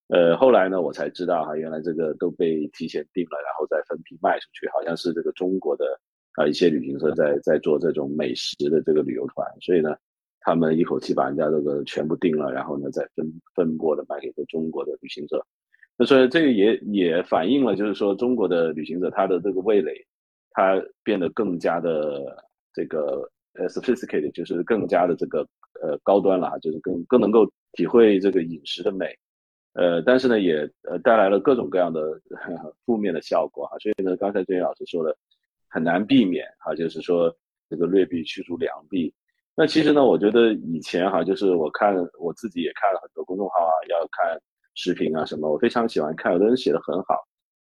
[0.10, 5.86] 呃，后来呢，我才知道哈，原来这个都被提前订了，然后再分批卖出去，好像是这个中国的
[6.36, 9.96] 啊一些旅行社在在做这种美食的这个旅游团，所以呢，
[10.40, 15.46] 他们一口气把人家这个全部订了，然后呢再分分拨的卖给这中国的旅行者。
[15.96, 19.94] 那所以这个也也反映了，就是说中国的旅行者他的这个味蕾，
[20.52, 22.36] 他变得更加的
[22.74, 25.48] 这个呃 sophisticated，就是更加的这个
[25.82, 29.16] 呃高端了，就是更更能够体会这个饮食的美。
[29.74, 32.20] 呃，但是呢，也呃带来了各种各样的
[32.86, 35.16] 负面的效果啊，所以呢，刚才郑宇老师说的
[35.74, 37.36] 很难避免哈，就是说
[37.68, 39.12] 这个劣币驱逐良币。
[39.56, 44.40] 那其实呢，我觉得以前哈，就是我看我自己也看了很多公众号啊，要看
[44.76, 47.16] 视频啊什么，我非常喜欢看，有的人写的很好，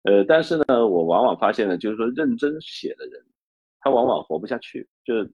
[0.03, 3.21] 呃，但是呢，我往往发现呢，就是说认真写的人，
[3.79, 5.29] 他往往活不下去，就是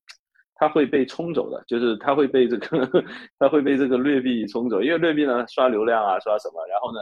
[0.56, 3.04] 他会被冲走的，就是他会被这个
[3.38, 7.00] 他会被这个劣币冲走，因为劣币呢刷流量啊刷什么，然后呢，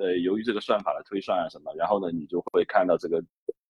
[0.00, 3.20] 呃，由于这个算法的推算啊什么，然后呢，你就会看到这个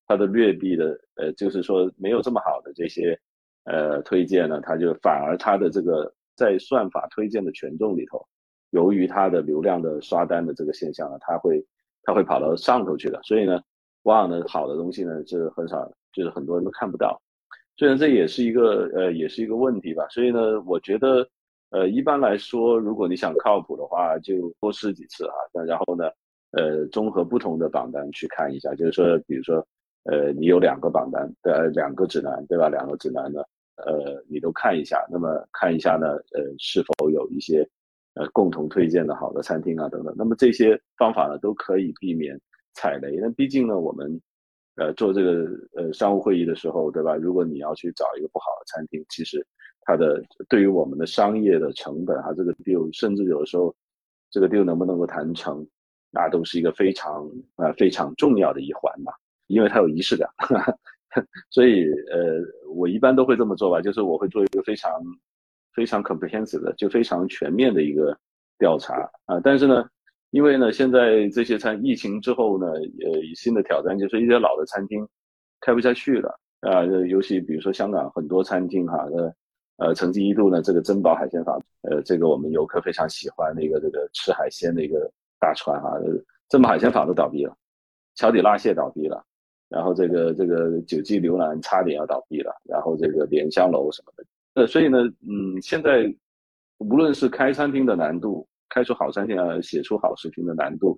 [0.08, 3.16] 它的劣币的，呃，就是说没有这么好的这些
[3.64, 8.26] 呃推荐呢，它就反而它的这个在算法推荐的权重里头，
[8.70, 11.64] 由于它的流量的刷单的这个现象呢，它会
[12.02, 13.62] 它会跑到上头去的，所以呢，
[14.04, 17.20] 往往呢好的东西呢是很少，就是很多人都看不到。
[17.76, 21.28] 虽然这也是一个呃，也是一个问题吧，所以呢，我觉得，
[21.70, 25.34] 呃，一般来说，如果你想靠谱的话，就多试几次啊。
[25.54, 26.10] 那然后呢，
[26.52, 29.64] 呃，综合不同的榜单去看一下，就是说，比如说，
[30.10, 32.68] 呃，你有两个榜单的两个指南，对吧？
[32.68, 33.42] 两个指南呢，
[33.76, 37.68] 呃，你都看一下，那么看一下呢，呃，是否有一些
[38.14, 40.14] 呃共同推荐的好的餐厅啊等等。
[40.16, 42.40] 那么这些方法呢，都可以避免
[42.74, 43.18] 踩雷。
[43.20, 44.20] 那毕竟呢，我们。
[44.80, 45.44] 呃，做这个
[45.74, 47.16] 呃商务会议的时候，对吧？
[47.16, 49.44] 如果你要去找一个不好的餐厅，其实
[49.80, 53.74] 它的对于我们的商业的成本啊，这个 deal，甚至有的时候
[54.30, 55.66] 这个 deal 能不能够谈成，
[56.12, 59.12] 那都是一个非常啊非常重要的一环吧，
[59.48, 60.28] 因为它有仪式感。
[61.50, 62.40] 所以呃，
[62.74, 64.90] 我一般都会这么做吧，就是我会做一个非常
[65.74, 68.16] 非常 comprehensive 的，就非常全面的一个
[68.58, 68.94] 调查
[69.26, 69.40] 啊。
[69.42, 69.84] 但是呢。
[70.30, 75.08] 因为呢，现在这些餐疫情之后呢，呃，新的挑战就是一些老的餐厅
[75.58, 76.84] 开不下去了啊。
[76.84, 79.34] 尤其比如说香港很多餐厅哈，呃，
[79.78, 85.94] 呃，曾经一度呢，这个珍宝海鲜坊，呃，这个我们游客非常喜欢的一个这个吃海鲜的一个大船哈，
[86.50, 87.56] 珍宝海鲜坊都倒闭了，
[88.14, 89.24] 桥底拉蟹倒闭了，
[89.68, 96.12] 然后这个这个九记牛腩差点要倒闭了，然后这个莲香楼什么的，呃，所以呢，嗯，现在
[96.78, 98.46] 无论是开餐厅的难度。
[98.70, 100.94] 开出好餐厅啊，写出好视频的难度，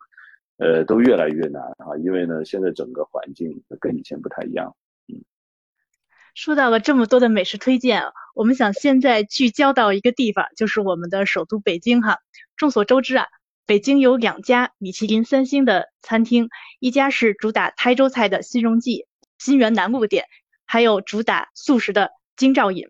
[0.58, 4.74] 呃，都越来越难啊，因为呢，现在整个环境跟以前不太一样。
[5.06, 5.22] 嗯，
[6.34, 8.02] 说到了这么多的美食推荐，
[8.34, 12.18] 我们想现在聚焦到一个地方，就是我们的首都北京哈。
[12.56, 13.26] 众所周知啊，
[13.70, 16.48] 北京有两家米其林三星的餐厅，
[16.80, 19.06] 一家是主打台州菜的新荣记
[19.38, 20.24] 新源南路店，
[20.66, 22.88] 还有主打素食的京兆尹。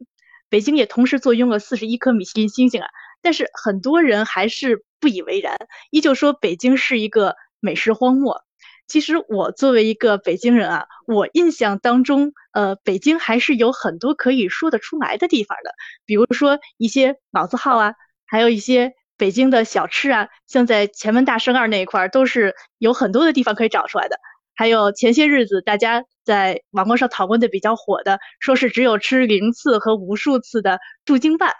[0.48, 2.88] 北京也同时坐拥了四十一颗米其林星星啊。
[3.20, 5.58] 但是很多人还是不以为然，
[5.90, 8.42] 依旧说北京是一个美食荒漠。
[8.86, 15.74] 其实我作为一个北京人啊，我印象当中，呃，北京还是有很多可以说得出来的地方的，
[16.06, 17.92] 比如说一些老字号啊，
[18.24, 24.16] 还有一些北京的小吃啊，像在前门大圣二那一块儿，都是有很多的地方可以找出来的。
[24.56, 31.52] 还有前些日子大家在网络上讨论的比较火的，说是只有吃零次和无数次的驻京办。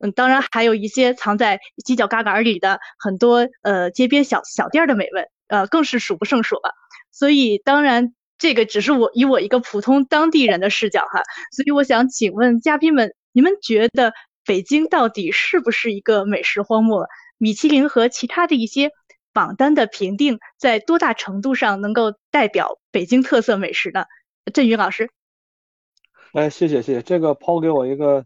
[0.00, 6.74] 嗯，当然还有一些藏在犄角旮旯里的很多呃街边小小店的美味，呃更是数不胜数了。
[7.12, 11.22] 所以当然这个只是我以我一个普通当地人的视角哈，
[11.52, 14.12] 所以我想请问嘉宾们，你们觉得
[14.44, 17.08] 北京到底是不是一个美食荒漠？
[17.38, 18.92] 米其林和其他的一些
[19.32, 24.04] 榜单的评定，在多大程度上能够代表北京特色美食呢？
[24.52, 25.10] 振宇老师，
[26.32, 28.24] 哎，谢谢谢谢，这个抛给我一个。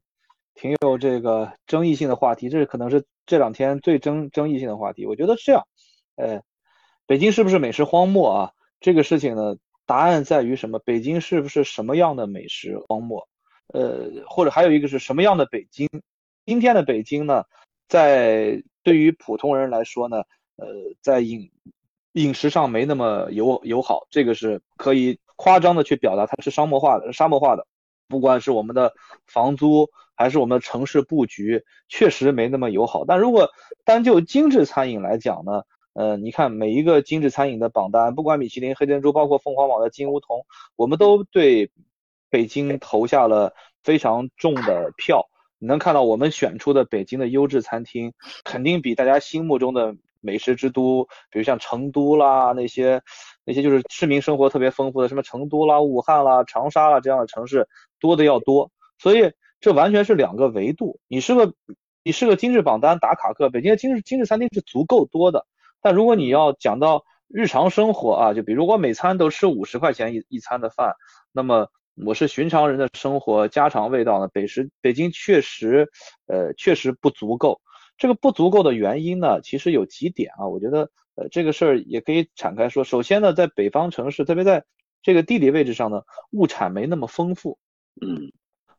[0.61, 5.07] 挺有这个争议性的话题，这是可能是这两天最争争议性的话题。
[5.07, 5.69] 我觉得是这样，
[6.17, 6.43] 呃，
[7.07, 8.51] 北京是不是美食荒漠啊？
[8.81, 10.81] 这个事情呢，答案在于什么？
[10.81, 13.29] 北京是不是什么样的美食荒漠？
[13.73, 15.89] 呃，或者还有一个是什么样的北京？
[16.47, 17.45] 今天的北京呢，
[17.89, 20.23] 在对于普通人来说呢，
[20.57, 20.67] 呃，
[21.01, 21.51] 在饮
[22.13, 27.67] 饮食上没那么友友好，这个是可以夸张的去表达，它是沙漠化的，沙漠化的。
[28.09, 28.95] 不管是我们的
[29.27, 33.05] 房租还是我们的城市布局，确实没那么友好。
[33.05, 33.51] 但如果
[33.85, 41.71] 单就精致餐饮来讲呢，呃，你看每一个精致餐饮的榜单，不管米其林、黑珍珠，包括凤凰网的金梧桐，我们都对
[42.31, 45.29] 北京投下了非常重的票。
[45.59, 48.13] 你能看到我们选出的北京的优质餐厅，
[48.45, 53.03] 肯定比大家心目中的美食之都，比如像成都啦那些。
[53.45, 57.67] 那些就是市民生活特别丰富的，什么成都啦、武汉啦、长沙啦这样的城市
[57.99, 61.01] 多的要多，所以这完全是两个维度。
[61.09, 61.55] 你是个
[62.03, 65.47] 你是个精致榜单打卡客，北京的精致精致餐厅是足够多的。
[65.81, 70.93] 但如果你要讲到日常生活啊，就比如我每餐都吃五十块钱一一餐的饭，
[71.33, 71.71] 那么
[72.05, 74.29] 我是寻常人的生活家常味道呢？
[74.29, 75.89] 北食北京确实
[76.27, 77.61] 呃确实不足够。
[77.97, 80.91] 这个不足够的原因呢，其实有几点啊，我觉得。
[81.21, 82.85] 呃，这个事儿也可以敞开说。
[82.85, 84.65] 首先呢，在北方城市，特别在
[85.03, 87.59] 这个地理位置上呢，物产没那么丰富。
[88.01, 88.31] 嗯，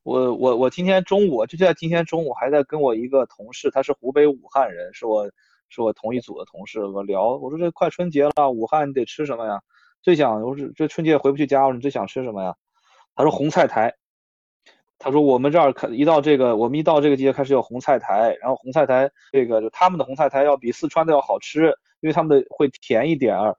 [0.03, 5.29] 我我我今天中午就在今天中午还在跟我一个同事，他是湖北武汉人，是我
[5.67, 9.61] 是我同一组的同事，我聊，我说这快春节了，武汉你得吃什么呀？
[10.01, 12.55] 最想我是这春节回不去家，我说你最想吃什么呀？
[13.19, 13.93] 他说红菜苔，
[14.97, 21.65] 他说我们这儿可一到这个，我们一到这个季节开始有红菜苔，然后红菜苔这个就他们的红菜苔要比四川的要好吃，
[21.99, 23.57] 因为他们的会甜一点儿。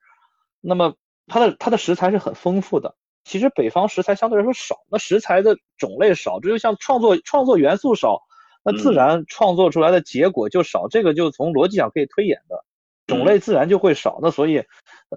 [0.63, 0.95] 那么
[1.27, 2.97] 它的它的食材是很丰富的。
[3.25, 8.23] 其实北方食材相对来说少，那食材的种类少，这就像创作创作元素少，
[8.65, 10.89] 那自然创作出来的结果就少。
[10.89, 12.65] 这个就从逻辑上可以推演的，
[13.07, 14.21] 种类自然就会少。
[14.23, 14.65] 那所以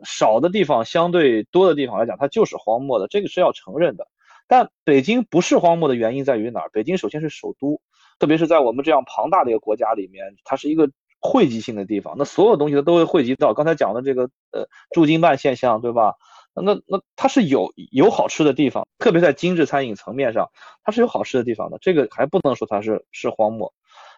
[0.04, 4.06] 少的地方相对多的地方来讲，它就是荒漠的，这个是要承认的。
[4.48, 6.70] 但北京不是荒漠的原因在于哪儿？
[6.72, 7.82] 北京首先是首都，
[8.20, 16.14] 特别是在我们这样庞大的一个国家里面，它是一个汇集性的地方，那所有东西它都会汇集到刚才讲的这个呃驻京办现象，对吧？
[16.56, 20.50] 那那它是有有好吃的地方，特别在精致餐饮层面上，
[20.84, 21.80] 它是有好吃的地方的。
[21.82, 23.74] 这个还不能说它是是荒漠。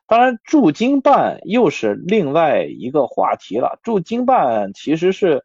[0.07, 3.79] 当然，驻京办又是另外一个话题了。
[3.83, 5.43] 驻京办其实是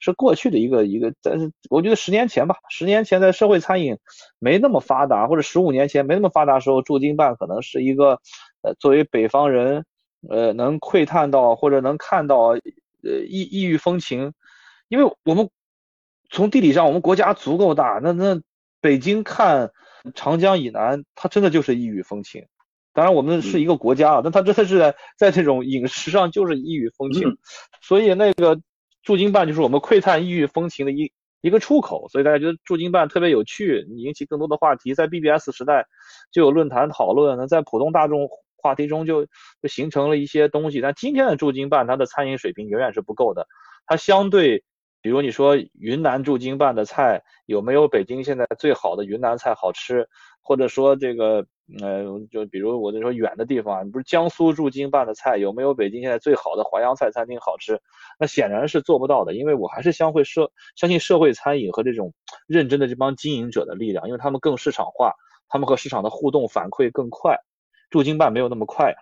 [0.00, 3.96] 是过去的一个一个，但是我觉得十年前吧，十年前在社会餐饮
[4.40, 8.20] 没那么发达，或者十五年前没那么发达时候，驻京办可能是一个
[8.62, 9.84] 呃作为北方人
[10.28, 12.60] 呃能窥探到或者能看到呃
[13.28, 14.32] 异异域风情，
[14.88, 15.48] 因为我们。
[16.32, 18.40] 从地理上，我们国家足够大，那那
[18.80, 19.72] 北京看
[20.14, 22.46] 长江以南，它真的就是异域风情。
[22.92, 27.36] 当然，我们是一个国家啊，但它真的是在在这种饮食上就是异域风情。
[27.82, 28.60] 所以那个
[29.02, 32.08] 驻京办就是我们窥探异域风情的一一个出口。
[32.08, 34.94] 所以大家觉得驻京办特别有趣，引起更多的话题。
[34.94, 35.86] 在 BBS 时代
[36.32, 39.24] 就有论坛讨论，那在普通大众话题中就
[39.62, 40.80] 就形成了一些东西。
[40.80, 43.46] 但今天的驻京办，它的餐饮水平永远是不够的，
[43.86, 44.64] 它相对。
[45.02, 50.06] 比如你说云南驻京办的菜有没有北京现在最好的云南菜好吃？
[50.42, 51.46] 或者说这个
[51.80, 57.80] 呃，就比如我就说远的地方，你不是江苏驻京办的菜有没有北京现在最好的淮扬菜餐厅好吃？
[58.18, 62.12] 那显然是做不到的，因为我还是相会社相信社会餐饮和这种
[62.46, 65.14] 认真的这帮经营者的力量，因为他们更市场化，
[65.48, 67.38] 他们和市场的互动反馈更快，
[67.90, 68.94] 驻京办没有那么快，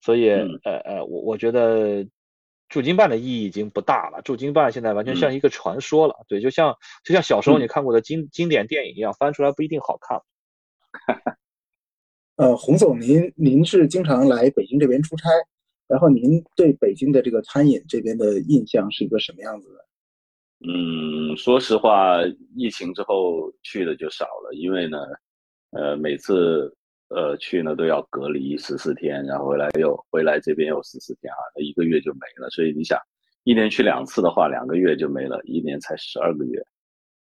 [0.00, 2.06] 所以呃呃，我我觉得。
[2.68, 6.16] 驻京办的意义已经不大了，驻京办现在完全像一个传说了。
[6.26, 10.20] 对，就像就像小时候你看过的经经典电影一样，翻出来不一定好看。
[12.36, 15.28] 呃，洪总，您您是经常来北京这边出差，
[15.88, 19.84] 然后您对北京的这个餐饮这边的印象是一个什么样子的？
[20.68, 22.18] 嗯，说实话，
[22.54, 24.98] 疫情之后去的就少了，因为呢，
[25.70, 26.72] 呃，每次。
[27.08, 32.50] 呃，去呢都要隔离十四天，然后回来又回来这边又十四天啊，那一个月就没了。
[32.50, 32.98] 所以你想，
[33.44, 36.60] 一年去两次的话，两个月就没了，一年才十二个月。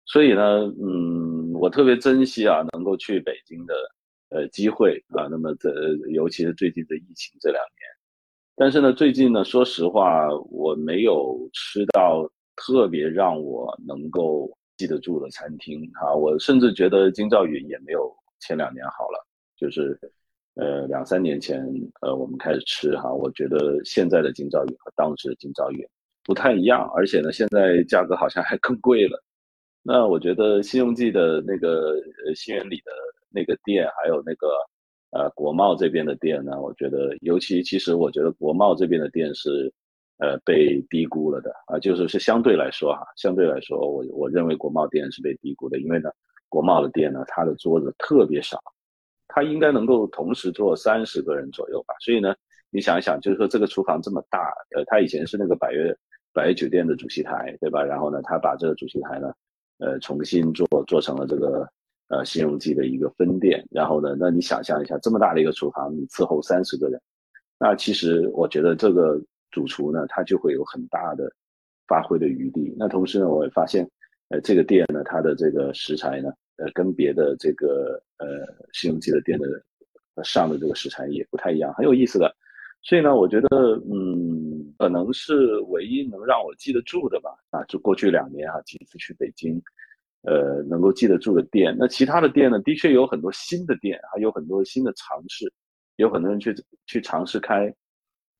[0.05, 3.73] 所以呢，嗯，我特别珍惜啊，能够去北京的
[4.34, 5.28] 呃机会啊。
[5.30, 5.72] 那么这
[6.12, 7.88] 尤其是最近的疫情这两年，
[8.56, 16.13] 但是呢，最近呢，说实话，我没有吃到特别让我能够记得住的餐厅啊。
[16.13, 19.26] 我甚至觉得金兆宇也没有前两年好了。
[19.56, 19.98] 就是，
[20.56, 21.63] 呃，两三年前，
[22.02, 25.88] 呃，我们开始吃哈，我觉得现在的金兆宇和当时的金兆宇
[26.24, 29.24] 不太一样，而且呢，现在价格好像还更贵了。
[29.82, 31.93] 那我觉得新荣记的那个
[32.26, 32.91] 呃新源里的
[33.34, 34.48] 那个店，还有那个
[35.12, 39.74] 呃国贸这边的店呢，我觉得尤其其实我觉得国贸这边的店是
[40.19, 46.10] 呃被低估了的啊，就是是相对来说哈，相对来说，我我认为国贸店是被低估的，因为呢，
[46.48, 48.60] 国贸的店呢，它的桌子特别少。
[49.36, 52.36] 它应该能够同时坐三十个人左右吧，所以呢，
[52.69, 55.91] 你想一想，就是说这个厨房这么大，呃，他以前是那个百悦
[56.32, 57.82] 百悦酒店的主席台，对吧？
[57.84, 59.34] 然后呢，他把这个主席台呢，
[59.80, 61.67] 呃，重新做做成了这个
[62.13, 67.02] 呃新荣记的一个分店，然后呢，那你想象一下，这么大的一个厨房，你伺候三十个人，
[67.60, 71.32] 那其实我觉得这个主厨呢，他就会有很大的
[71.88, 72.73] 发挥的余地。
[72.78, 73.89] 那同时呢，我也发现，
[74.30, 76.32] 呃，这个店呢，它的这个食材呢。
[76.58, 78.28] 呃，跟别的这个呃
[78.73, 82.32] 新荣记的店的上的这个食材也不太一样，很有意思的。
[82.84, 83.47] 所以呢，我觉得
[83.91, 87.32] 嗯，可能是唯一能让我记得住的吧。
[87.49, 89.60] 啊，就过去两年啊，几次去北京，
[90.23, 91.75] 呃，能够记得住的店。
[91.77, 95.51] 那其他的店呢，的确有很多新的店，还有很多新的尝试，
[95.97, 96.55] 有很多人去
[96.86, 97.73] 去尝试开。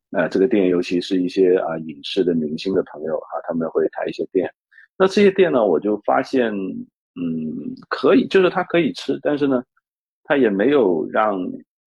[0.10, 4.52] 那这个店，尤其是一些啊影视的明星的朋友哈，他们会开一些店。
[4.98, 6.54] 那这些店呢，我就发现。
[7.16, 7.54] 嗯，
[7.90, 9.64] 可以，就是它可以吃，但是呢，
[10.24, 11.40] 它也没有让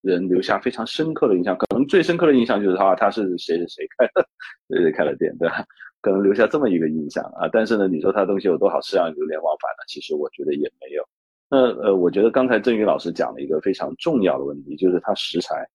[0.03, 1.59] 人留下非常深刻的印象。
[1.59, 4.25] 可能最深刻的印象就是他他是谁谁谁开的，
[4.69, 5.65] 谁 谁开了店，对吧？
[6.07, 7.51] 可能留下这么一个印象啊。
[7.53, 9.83] 但是呢，你说他东西有多好吃，让流连忘返呢？
[9.89, 11.03] 其实我觉得也没有。
[11.51, 15.69] 那呃，我觉得刚才郑宇老师讲了一个非常重要的问题，就是它食材。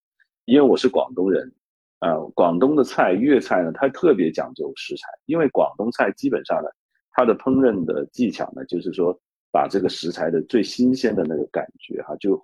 [0.46, 1.52] 因为我是广东人，
[1.98, 5.08] 啊，广东的菜粤菜呢，它特别讲究食材。
[5.26, 6.70] 因为广东菜基本上呢，
[7.10, 9.14] 它的烹饪的技巧呢，就是说。
[9.54, 12.42] 把这个食材的最新鲜的那个感觉哈，就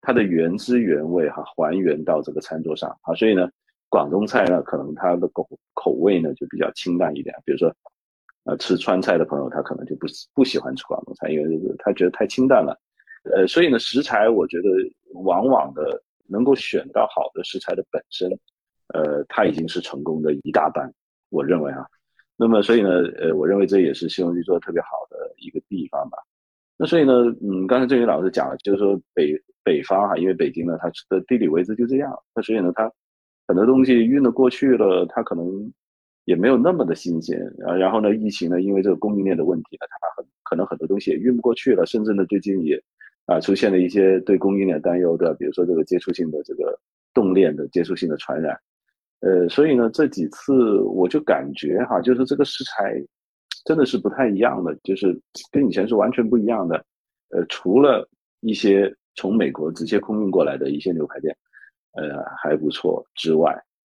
[0.00, 3.48] 它的原汁原味哈还原到这个餐桌上啊，所以呢，
[3.92, 7.70] 广东菜呢可能它的口口味呢就比较清淡一点，比如说，
[8.44, 12.74] 呃，吃川菜的朋友他可能就不不喜欢吃广东菜，因为他觉得太清淡了，
[13.24, 14.68] 呃，所以呢，食材我觉得
[15.22, 18.30] 往往的能够选到好的食材的本身，
[18.94, 20.90] 呃，它已经是成功的一大半，
[21.28, 21.86] 我认为啊，
[22.38, 22.88] 那么所以呢，
[23.18, 26.16] 呃，我认为这也是西红柿做的特别好的一个地方吧。
[26.78, 27.12] 那所以呢，
[27.42, 32.90] 嗯，刚才郑云老师讲了，就是说北北方哈，因为北京呢，它的地理位置就这样，那所以呢，它
[33.52, 35.70] 很多东西运了过去了，它可能
[36.24, 37.38] 也没有那么的新鲜。
[37.78, 42.82] 然后呢，疫情呢，因为这个供应链的问题呢，它很可能很多东西也运不过去了，甚至呢，最近也
[43.26, 46.74] 啊出现了一些对供应链担忧的，比如说这个接触性的这个
[47.12, 48.58] 冻链的接触性的传染，
[49.20, 53.04] 呃，所以呢，这几次我就感觉哈，就是这个食材。
[53.64, 55.16] 真的是不太一样的，就是
[55.52, 56.84] 跟以前是完全不一样的。
[57.28, 58.08] 呃，除了
[58.40, 61.32] 一些从美国直接空运过来的一些牛排店，
[61.94, 63.54] 呃还不错之外，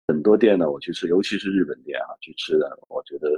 [0.07, 3.29] 很多店呢我去吃，尤其是日本店啊去吃的，我觉得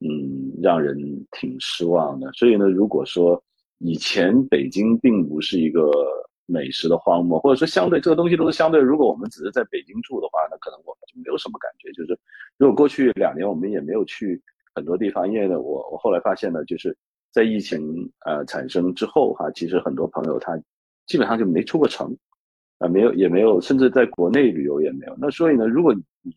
[0.00, 0.96] 嗯让人
[1.32, 2.32] 挺失望的。
[2.32, 3.42] 所以呢，如果说
[3.78, 5.90] 以前北京并不是一个
[6.46, 11.90] 美食的荒漠，或者说相对这个东西都是相对，如果我们只是在北京住的话，那可能我们就没有什么感觉。
[11.92, 12.18] 就是
[12.56, 14.42] 如果过去两年我们也没有去。
[14.74, 16.96] 很多地方，因为呢，我我后来发现呢，就是
[17.32, 20.56] 在疫情呃产生之后哈，其实很多朋友他
[21.04, 22.16] 基本上就没出过城，
[22.78, 25.14] 啊，没有也没有，甚至在国内旅游也没有。
[25.18, 26.34] 那所以呢，如果你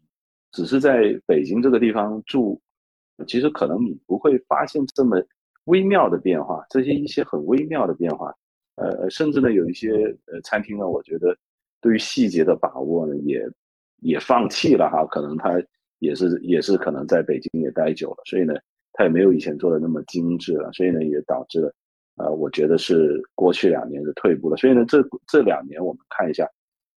[0.52, 2.62] 只是在北京这个地方住，
[3.28, 5.22] 其实可能你不会发现这么
[5.66, 8.34] 微妙的变化，这些一些很微妙的变化，
[8.76, 11.36] 呃，甚至呢有一些呃餐厅呢，我觉得
[11.80, 13.48] 对于细节的把握呢，也
[14.02, 15.62] 也放弃了哈，可能他。
[16.02, 18.56] 也是也是可能在北京也待久了，所以呢，
[18.94, 21.72] 他也没有以前做的那么精致了，所以呢，也导致了，
[22.22, 24.58] 呃，我觉得是过去两年的退步了。
[24.58, 26.48] 所以呢，这这两年我们看一下，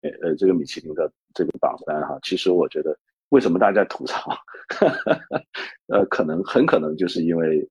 [0.02, 2.96] 呃呃，这个米其林的这个榜单哈，其实我觉得
[3.30, 4.30] 为什么大家吐槽，
[5.88, 7.66] 呃，可能很可能就是因为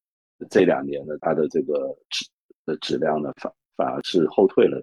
[0.49, 2.26] 这两年呢，它的这个质
[2.66, 4.82] 的质量呢反反而是后退了。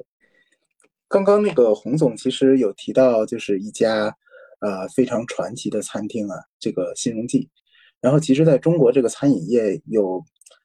[1.09, 4.14] 刚刚那个洪总其实有提到，就是一家。
[4.62, 7.49] 呃，非常传奇的餐厅啊，这个新荣记。
[7.99, 10.23] 然后，其实在中国这个餐饮业有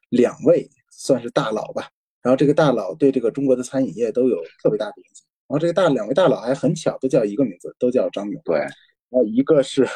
[0.10, 1.88] 两位算是大佬吧。
[2.26, 5.24] 然后，这个大佬对这个中国的餐饮业都有特别大的影响。
[5.48, 8.42] 然后，这个大两位大佬还很巧，都叫一个名字，都叫张勇。
[8.44, 8.72] 对，然
[9.12, 9.88] 后，一个是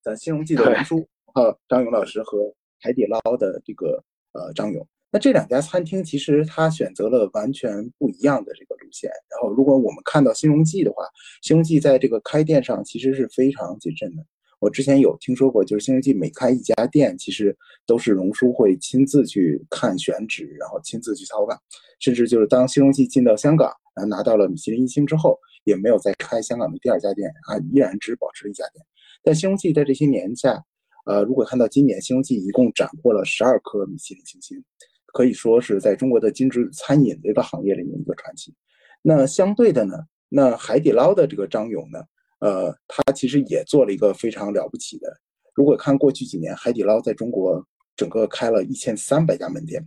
[0.00, 2.38] 咱新荣记的王叔啊，张勇老师和
[2.78, 4.86] 海底捞的这个呃张勇。
[5.10, 9.10] 那这两家餐厅其实他选择了完全不一样的这个路线。
[9.28, 11.04] 然后，如果我们看到新荣记的话，
[11.42, 14.22] 新荣记在这个开店上其实是非常谨慎的。
[14.62, 21.58] 我之前有听说过，就是新荣记每开一家店，其实都是荣叔会亲自去看选址，然后亲自去操办。
[21.98, 28.86] 甚至就是当新荣记进到香港，然后拿到了米其林一星之后，也没有再开香港的第二家店啊，依然只保持了一家店。
[29.24, 30.62] 但新荣记在这些年下，
[31.06, 34.64] 呃，如果看到今年新荣记一共斩获了十二颗米其林星星。
[35.12, 38.54] 可以说是在中国的精致餐饮这个行业里面一个传奇。
[39.02, 39.96] 那相对的呢，
[40.28, 41.98] 那海底捞的这个张勇呢，
[42.42, 45.16] 呃，他其实也做了一个非常了不起的。
[45.54, 47.64] 如果看过去几年，海底捞在中国
[47.94, 49.80] 整个开了一千三百家门店，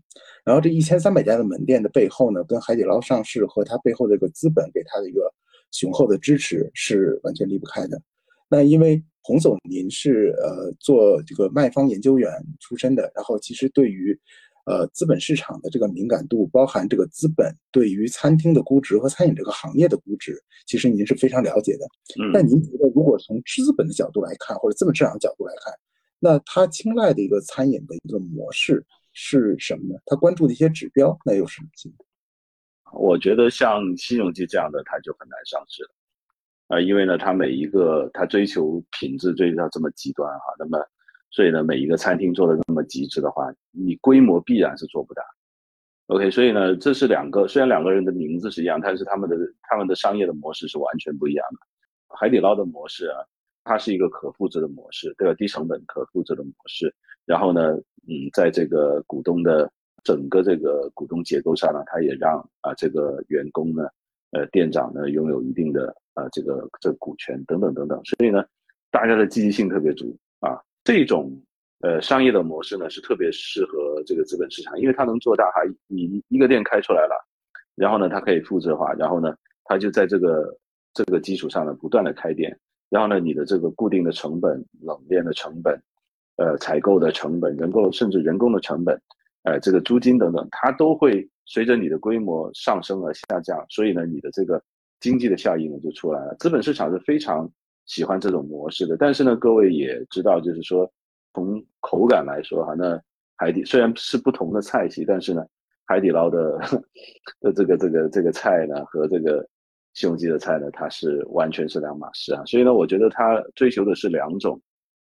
[0.46, 5.30] 然后这一千三百家的门店的背后呢，跟海底捞上市和它背后的一个资本给它的一个
[5.72, 8.02] 雄厚的支持是完全离不开的。
[8.48, 12.32] 那因为洪总您是呃做这个卖方研究员
[12.62, 14.18] 出身的，然后其实对于
[14.66, 21.86] 呃，资本市场的这个敏感度，包含这个资本对于餐厅的估值和餐饮这个行业的估值，其实您是非常了解的。
[22.34, 25.72] 那您觉得，如果从资本的角度来看，或者资本市场的角度来看，
[26.20, 30.00] 那他青睐的一个餐饮的一个模式是什么呢？
[30.04, 31.94] 他关注的一些指标，那又是什么？
[32.94, 35.90] 我觉得像新荣记这样的，他就很难上市了。
[36.70, 40.80] 啊，因为呢，他每一个他追求品质追求到这么极端哈，那么。
[41.36, 45.22] 所以呢，每一个餐厅做的那么极致的话，你规模必然是做不大。
[46.08, 52.16] OK，所以呢，这是两个，虽然两个人的名字是一样，但是他们的他们的商业的模式是完全不一样的。
[52.16, 53.20] 海底捞的模式啊，
[53.66, 55.34] 它是一个可复制的模式，对吧？
[55.34, 56.96] 低成本可复制的模式。
[57.26, 57.74] 然后呢，
[58.08, 59.70] 嗯，在这个股东的
[60.06, 63.84] 整个这个股东结构上呢，它也让啊这个员工呢，
[64.32, 68.00] 呃，店长呢拥有一定的啊这个这股权等等等等。
[68.06, 68.42] 所以呢，
[68.90, 70.58] 大家的积极性特别足啊。
[70.86, 71.38] 这种
[71.82, 77.16] 呃商业的模式呢，是特别适合这个资本市场，因为它能做大，哈，你一个店开出来了，
[77.76, 80.56] 然后呢，它可以复制化，然后呢，它就在这个
[80.94, 82.56] 这个基础上呢，不断的开店，
[82.90, 85.82] 然后呢，你的这个固定的成本、冷链的成本、
[86.38, 89.02] 呃采购的成本、人工甚至人工的成本，
[89.42, 94.62] 呃这个租金等等，它都会随着你的规模上升而下降，所以呢，你的这个
[95.00, 96.36] 经济的效益呢就出来了。
[96.36, 97.52] 资本市场是非常
[97.86, 100.92] 喜欢这种模式的，但是呢，各位也知道，就是说
[101.34, 103.02] 从口感来说哈，那
[103.36, 105.46] 海底虽然是不同的菜系，但是呢，
[105.86, 106.58] 海底捞的
[107.40, 109.48] 的这个这个这个菜呢和这个
[109.94, 112.44] 西红记的菜呢，它是完全是两码事啊。
[112.46, 114.62] 所以呢，我觉得它追求的是两种。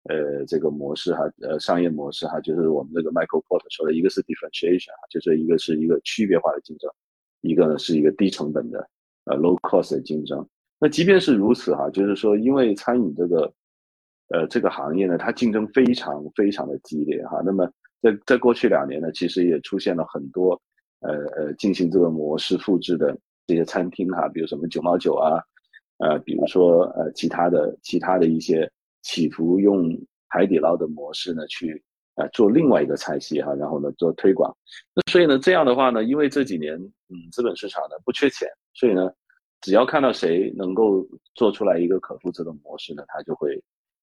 [0.07, 6.87] 呃，这个模式哈，呃，商业模式哈，就是我们这个 Michael Port 说的，一个是 differentiation 哈，就是一个是一个区别化的竞争，
[7.41, 8.87] 一个呢是一个低成本的
[9.23, 10.47] 呃 low cost 的竞争。
[10.79, 13.53] 那即便是如此哈，就是说，因为餐饮这个
[14.29, 17.41] 呃这个行业呢，它竞争非常非常的激烈哈。
[17.45, 17.69] 那么
[18.01, 20.59] 在在过去两年呢，其实也出现了很多
[21.01, 23.17] 呃呃进行这个模式复制的
[23.47, 25.41] 这些餐厅哈，比如什么九毛九啊，
[25.99, 28.69] 呃，比如说呃其他的其他的一些。
[29.07, 29.95] 企图用
[30.29, 31.79] 海底捞的模式呢，去
[32.15, 34.51] 啊做另外一个菜系哈，然后呢做推广。
[34.95, 39.07] 那所以呢，这样的话呢，因为这几年嗯资本市场呢不缺钱，所以呢，
[39.65, 41.03] 只要看到谁能够
[41.33, 43.59] 做出来一个可复制的模式呢，他就会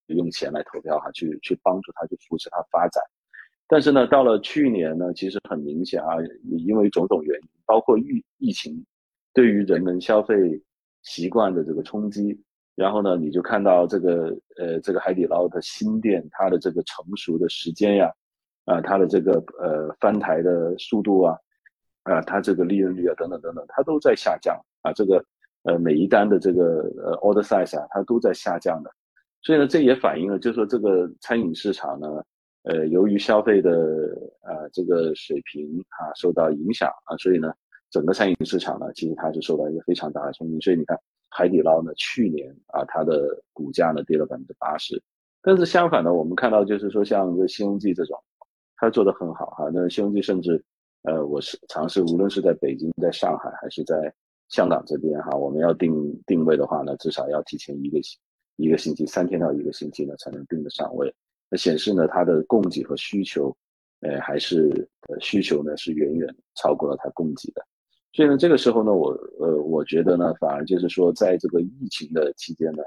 [0.06, 3.00] 用钱来投票哈，去去帮助他去扶持他发展。
[3.68, 6.16] 但是呢，到了去年呢，其实很明显啊，
[6.66, 8.84] 因为种种原因，包括疫疫情
[9.32, 10.60] 对于人们消费
[11.02, 12.36] 习惯的这个冲击。
[12.74, 18.12] 然后呢，你就看到这个呃，这个海底捞的新店，它的这个成熟的时间呀，
[18.64, 21.38] 啊，它的这个呃翻台的速度啊，
[22.02, 24.92] 啊，它这个利润率啊，等等等等，它都在下降啊。
[24.92, 25.24] 这个
[25.64, 28.90] 呃每一单的这个呃 order size 啊，它都在下降的。
[29.42, 32.22] 所以呢，这也反映了，就是说这个餐饮市场呢，
[32.64, 33.70] 呃，由于消费的
[34.40, 37.52] 啊这个水平啊受到影响啊，所以呢，
[37.90, 40.60] 整个餐饮市场呢，其实它是受到一个非常大的冲击。
[40.60, 40.98] 所以你看。
[41.34, 45.02] 海底捞呢，去年啊，它的股价呢跌了百分之八十，
[45.40, 48.22] 但是相反呢，我们看到就是说，像这西红记这种，
[48.76, 49.70] 它做的很好哈。
[49.72, 50.62] 那西红记甚至，
[51.04, 54.12] 呃，我是尝试，无论是在北京、在上海还是在
[54.52, 58.20] 香港这边哈，我们要定定位的话呢，至少要提前一个星
[58.56, 61.12] 一个星期，三天到一个星期呢，才能定得上位。
[61.48, 63.54] 那显示呢，它的供给和需求，
[64.00, 67.64] 呃，还是呃需求呢是远远超过了它供给的。
[68.12, 72.82] 所以呢，这个时候呢，我呃，我觉得呢，反而就是说，在这个疫情的期间呢，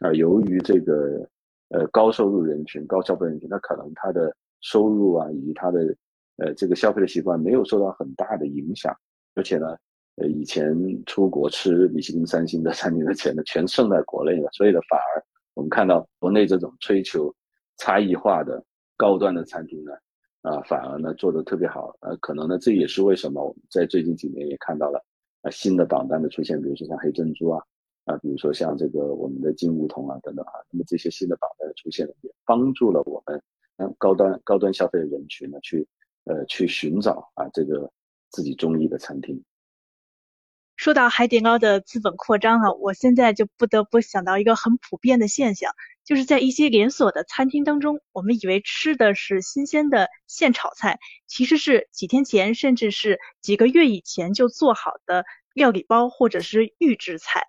[0.00, 1.28] 啊，由于这个
[1.68, 5.94] 呃高收入人群、高消费人群，他可能他的收入啊，以及他的
[6.38, 8.96] 呃这个消费的习惯没有受到很大的影响，
[9.34, 9.76] 而且呢，
[10.16, 10.74] 呃以前
[11.06, 17.34] 出国吃米其林三星的餐厅的钱呢，全剩在国内了，所以呢，反而我们看到国内这种追求
[17.78, 18.62] 差异化的
[18.96, 19.92] 高端的餐厅呢。
[20.42, 25.00] 啊，反而呢做的特别好，呃，可能呢这也是为什么我们在最近几年也看到了
[25.42, 27.62] 啊新的榜单的出现，比如说像黑珍珠啊，
[28.06, 33.40] 啊，比如说像这个我们的金梧桐啊等等啊，那么这些新的榜单的出现呢，也帮助了我们
[33.76, 35.86] 嗯高端高端消费的人群呢去
[36.24, 37.88] 呃去寻找啊这个
[38.30, 39.40] 自己中意的餐厅。
[40.82, 45.72] 说到海底捞的资本扩张啊，我现在就不得不想到一个很普遍的现象。
[46.02, 55.24] 就是在一些连锁的餐厅当中，我们以为吃的是新鲜的现炒菜，其实是几天前甚至是几个月以前就做好的
[55.54, 57.44] 料理包或者是预制菜。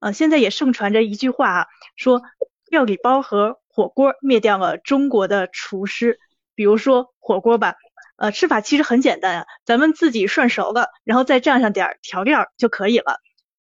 [0.00, 2.22] 呃，现在也盛传着一句话啊，说
[2.68, 6.18] 料理包和火锅灭掉了中国的厨师。
[6.56, 7.76] 比如说火锅吧，
[8.16, 13.18] 呃，吃法其实很简单啊，咱们自己涮熟了，然后再蘸上点调料就可以了。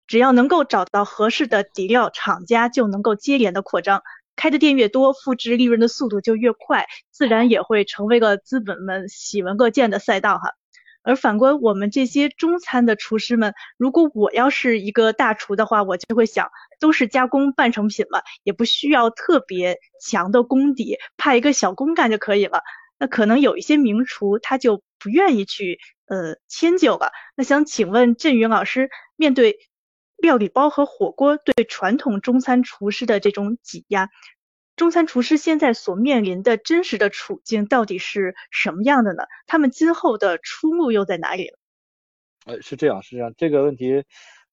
[0.07, 4.01] 只要能够找到合适的底料，厂家就能够接连的扩张。
[4.35, 10.53] 开的店越多，复制利润的速度就越快，自然也会成为个资本们喜闻乐见的赛道哈。
[11.03, 22.63] 而反观我们这些中餐的厨师们，如果我要是一个大厨的话，我就会想，都是加工半成品嘛，也不需要特别强的功底，派一个小工干就可以了。
[22.99, 27.11] 那可能有一些名厨他就不愿意去呃迁就了。
[27.35, 29.57] 那想请问振宇老师，面对。
[30.21, 34.09] 料理包和火锅对传统中餐厨师的这种挤压，
[34.75, 39.23] 中餐厨师现在所面临的真实的处境到底是什么样的呢？
[39.47, 41.53] 他们今后的出路又在哪里？
[42.45, 44.03] 呃，是这样，是这样，这个问题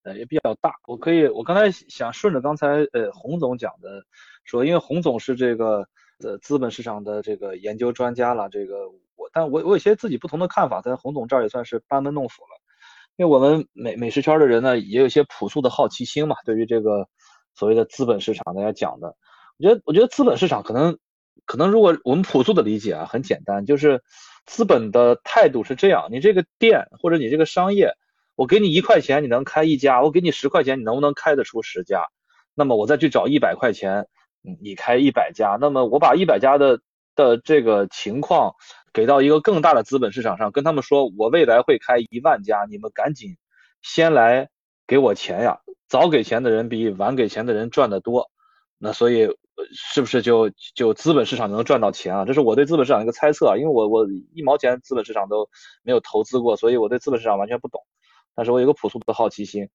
[0.05, 0.77] 呃也比较大。
[0.87, 4.05] 我可以，我刚才想顺着刚才呃洪总讲的
[4.45, 5.89] 说，因为洪总是这个
[6.19, 12.49] 呃资本市场的这个研究专家了，这个我，但我我有些自己不同的看法，在洪总这儿也算是班门弄斧了。
[13.17, 16.37] 因为我们美美食圈的人呢，也有一些朴素的好奇心嘛。
[16.45, 17.09] 对于这个
[17.55, 19.17] 所谓的资本市场，大家讲的，
[19.59, 20.99] 我觉得，我觉得资本市场可能，
[21.47, 24.03] 可能如果我们朴素的理解啊，很简单，就是
[24.45, 27.95] 资本的态度是这样：你这个店或者你这个商业，
[28.35, 32.05] 我给你一块钱，你能开一家；我给你十块钱，你能不能开得出十家？
[32.55, 34.09] 那么我再去找一百块钱，
[34.61, 35.57] 你开一百家。
[35.61, 36.81] 那么我把一百家的
[37.15, 38.55] 的这个情况。
[38.93, 43.37] 给到一个更大的资本市场上，跟他们说，我未来会开一万家，你们赶紧
[43.83, 44.49] 先来
[44.87, 45.61] 给我钱呀！
[45.87, 48.31] 早给钱的人比晚给钱的人赚得多，
[48.79, 49.29] 那所以
[49.71, 52.25] 是不是就就资本市场能赚到钱啊？
[52.25, 55.47] 这是我对资本市场一个猜测，因为我我一毛钱资本市场都
[55.83, 57.83] 没有投资过，所以我对资本市场完全不懂。
[58.35, 59.69] 但是我有个朴素的好奇心。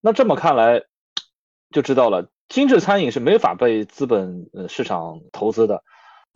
[0.00, 0.84] 那这么看来，
[1.72, 5.84] 就知道了，精致餐饮是没法被资本呃市场投资的。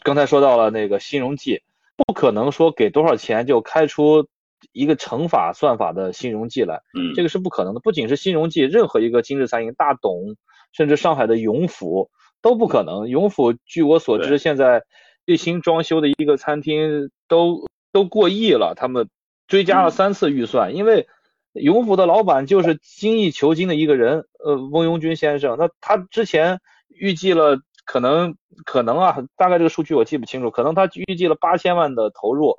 [0.04, 1.62] 刚才说到了那个新荣记，
[1.96, 4.28] 不可能说给多少钱就开出
[4.72, 7.80] 一个乘法算法的新荣记来，嗯，这个是不可能的。
[7.80, 10.36] 不仅是新荣记，任何一个精致餐饮，大董，
[10.72, 12.10] 甚至上海的永府
[12.40, 13.08] 都不可能。
[13.08, 14.84] 永府据我所知，现在
[15.26, 19.08] 最新装修的一个餐厅都都过亿了，他们
[19.48, 21.08] 追加了三次预算，因为。
[21.52, 25.57] 永府的老板就是精益求精的一个人，呃，翁庸军先生。
[25.59, 32.55] 那他之前预计了，可能可能啊，大概这个数据我记不清楚，可能他预计了八千万的投入，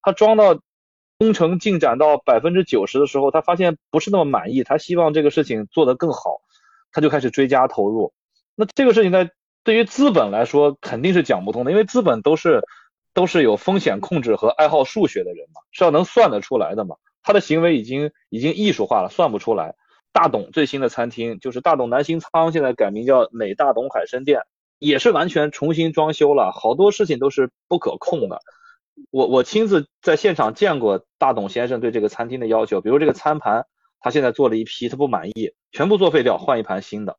[0.00, 0.58] 他装到
[1.18, 6.40] 工程进展到百分之九十的时候，他发现不是那么满意，他希望这个事情做得更好，
[6.92, 8.12] 他就开始追加投入。
[8.54, 9.30] 那这个事情在
[9.64, 12.62] 对于资本来说肯定是讲不通的，因为资本都是
[13.12, 16.96] 都是有风险控制和爱好数学的人嘛，是要能算得出来的嘛。
[17.22, 19.74] 他的行为已经已经艺术化了，算不出来。
[20.12, 24.42] 大董最新的餐厅就是大董南新仓，现在改名叫美大董海参店，
[24.78, 28.40] 也是完全重新装修了，好多事情都是不可控的。
[29.10, 33.66] 我我亲自在现场见过大董先生对这个餐厅的要求，比如这个餐盘，
[34.00, 37.16] 他现在做了一批，他不满意，全部作废掉，换一盘新的。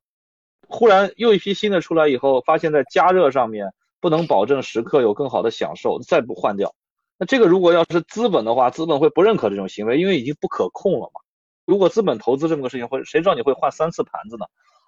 [0.67, 6.75] 忽然又一批新的出来以后，发现在加热上面不能保证食客有更好的享受，再不换掉。
[7.17, 11.21] 那这个如果要是资本的话，资本会不认可这种行为，因为已经不可控了嘛。
[11.69, 14.47] 如果资本投资这么个事情，会谁知道你会换三次盘子呢？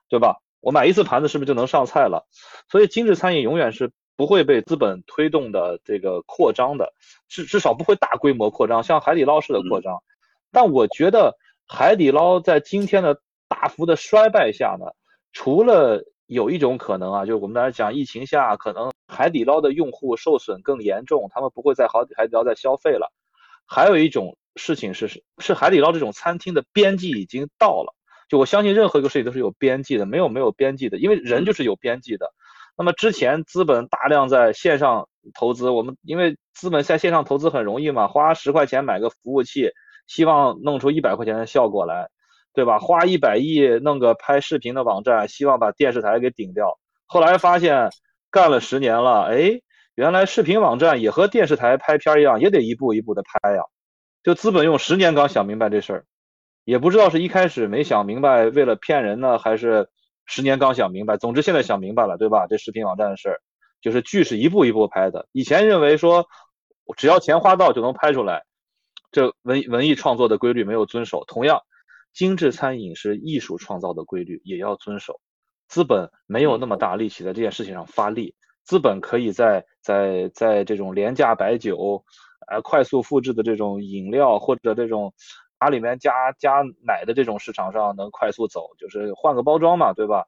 [0.10, 0.42] 对吧？
[0.62, 2.26] 我买一次盘子是不是就能上菜了？
[2.70, 6.92] 所以精致餐饮永远是不会被资本推动的这个扩张的，
[7.30, 10.02] 至至少不会大规模扩张，像海底捞式的扩张。
[10.52, 14.88] 但我觉得海底捞在今天的大幅的衰败下呢，
[15.34, 18.92] 除了有一种可能啊，就是我们大家讲疫情下可能。
[19.08, 23.12] 海底捞的用户受损更严重，他们不会在海海底捞再消费了。
[23.68, 27.94] 还有一种事情是，是海底捞这种餐厅的边际已经到了。
[28.30, 32.32] 就我相信任何一个事情都是有边际的，没有没有边际的，因为人就是有边际的。
[32.78, 39.72] 那么之前资本大量在线上投资，我们因为资本在线上投资很容易嘛，花十块钱买个服务器，
[40.08, 42.10] 希望弄出一百块钱的效果来，
[42.54, 42.80] 对吧？
[42.80, 46.80] 花一百亿弄个拍视频的网站，希望把电视台给顶掉。
[47.06, 47.90] 后来发现。
[48.34, 49.60] 干了十年了，哎，
[49.94, 53.62] 原来视频网站也和电视台拍片一样，也得一步一步的拍呀。
[54.24, 56.06] 就资本用十年刚想明白这事儿，
[56.64, 59.90] 也不知道是一开始没想明白，为了骗人呢，还是
[60.26, 61.18] 十年刚想明白。
[61.18, 62.46] 总之现在想明白了，对吧？
[62.48, 63.42] 这视频网站的事儿，
[63.82, 65.28] 就是剧是一步一步拍的。
[65.32, 66.28] 以前认为说，
[66.98, 68.44] 只要钱花到就能拍出来，
[69.12, 71.26] 这文文艺创作的规律没有遵守。
[71.26, 71.62] 同样，
[72.14, 75.20] 精致餐饮是艺术创造的规律，也要遵守。
[75.68, 82.04] 资本没有那么大力气在这件事情上发力，资本可以在在在这种廉价白酒，
[82.48, 85.14] 呃，快速复制的这种饮料或者这种
[85.58, 90.26] 把里面加加奶的这种市场上能快速走，就是换个包装嘛，对吧？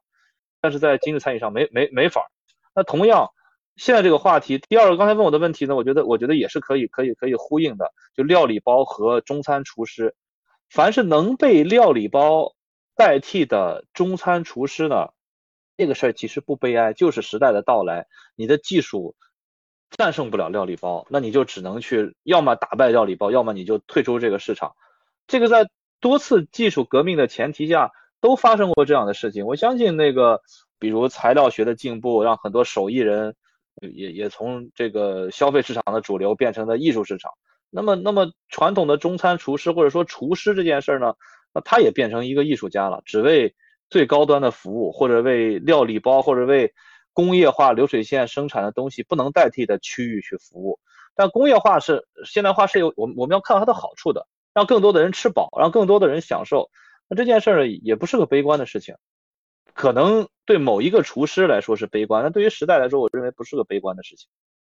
[0.60, 2.30] 但是在精致餐饮上没没没法。
[2.74, 3.28] 那同样，
[3.76, 10.14] 现在这个话题，第二个刚才问我的问题呢，我觉得我觉得也是可以可以可以呼应的，就料理包和中餐厨师，
[10.70, 12.54] 凡是能被料理包
[12.96, 15.08] 代替的中餐厨师呢？
[15.76, 18.06] 这个事儿其实不悲哀，就是时代的到来。
[18.36, 19.16] 你的技术
[19.96, 24.74] 战胜不了料理包，那你就只能去，要么打败料理包，要么你就退出这个市场。
[25.26, 25.68] 这个在
[26.00, 29.46] 多次技术革命的前提下都发生过这样的事情。
[29.46, 30.40] 我相信那个，
[30.78, 33.34] 比如材料学的进步，让很多手艺人
[33.80, 37.32] 也也从这个消费市场的主流变成了艺术市场。
[37.70, 41.14] 那么，那么传统的中餐厨师或者说厨师这件事儿呢，
[41.52, 43.54] 那他也变成一个艺术家了，只为。
[43.90, 46.72] 最高端的服务，或者为料理包，或者为
[47.14, 50.78] 工业化流水线生产的东西不能代替的区域去服务。
[51.14, 56.70] 但工业化是现代化是有我我们要看到它的好处的，让更多的人吃饱，让更多的人享受。
[57.08, 58.96] 那这件事儿也不是个悲观的事情，
[59.72, 64.28] 可能对某一个厨师来说是悲观，但对于时代来说，我认为不是个悲观的事情。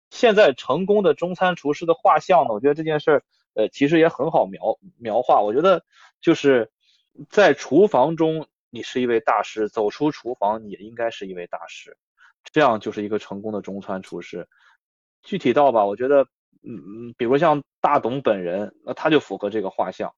[0.10, 3.24] 现在成功的中餐厨师的画像呢，我觉得这件事儿
[3.54, 5.42] 呃其实也很好描描画。
[5.42, 5.86] 我觉得
[6.20, 6.72] 就是
[7.30, 8.48] 在厨房中。
[8.74, 11.98] 你是一位大师，走出厨房，你也应该是一位大师，
[12.52, 14.48] 这样就是一个成功的中餐厨师。
[15.24, 16.24] 具体到吧，我觉得，
[16.64, 16.76] 嗯
[17.10, 20.14] 嗯，比如像大董本人，那他就符合这个画像。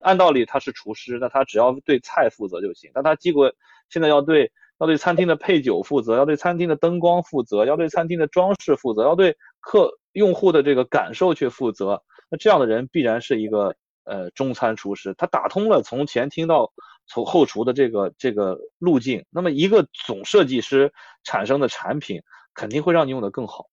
[0.00, 2.90] 按道理他是厨师，那他只要对菜负责就行。
[2.94, 3.52] 但他结果
[3.88, 12.02] 现在要对要对餐厅的配酒负责，要对餐厅的灯光负责，要对餐厅的装饰负责，要对客用户的这个感受去负责。
[12.28, 13.74] 那这样的人必然是一个
[14.04, 16.72] 呃中餐厨师，他打通了从前厅到
[17.06, 19.24] 从后厨的这个这个路径。
[19.30, 20.92] 那么一个总设计师
[21.22, 22.22] 产生的产品
[22.54, 23.66] 肯定会让你用的更好，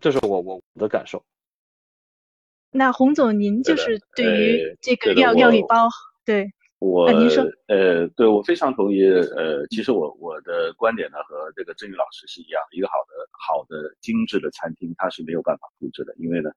[0.00, 1.24] 这是我我的感受。
[2.70, 5.88] 那洪总，您就是对于这个料料理包，
[6.24, 6.46] 对。
[6.78, 9.04] 我您说，呃，对我非常同意。
[9.04, 12.62] 呃，其实我我的观点呢和这个郑宇老师是一样。
[12.70, 16.50] 一个好的好的精致的餐厅，它是没有办法复制的，因为呢，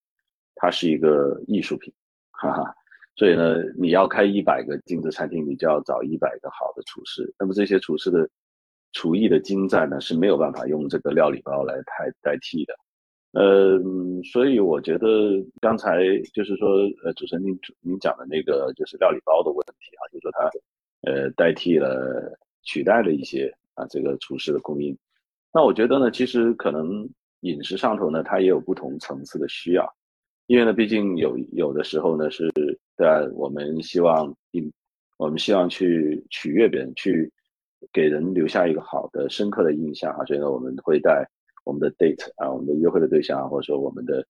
[0.56, 1.94] 它是一个艺术品，
[2.32, 2.74] 哈哈。
[3.16, 7.32] 所以呢，你要开一百个精致餐厅，你就要找一百个好的厨师。
[7.38, 8.28] 那么这些厨师的
[8.92, 12.74] 厨艺的精湛呢，是没有办法用这个料理包来代代替的。
[13.34, 13.80] 呃，
[14.32, 15.08] 所以我觉得
[15.60, 16.04] 刚才
[16.34, 16.70] 就是说，
[17.04, 20.52] 呃，主持人您您讲的那个就是料理包的问题啊，就是说它
[21.12, 24.96] 呃代替了、取代了一些啊这个厨师的供应。
[25.52, 27.10] 那我觉得呢，其实可能
[27.42, 29.92] 饮食上头呢，它也有不同层次的需要，
[30.48, 32.52] 因为呢，毕竟有有的时候呢是
[32.96, 34.72] 在我们希望印，
[35.18, 37.32] 我们希望去取悦别人，去
[37.92, 41.28] 给人留下一个好的、深刻的印象啊，所以呢，我们会带。
[41.66, 44.28] 我们的 date 啊，我们的约会的对象啊，或者说我们的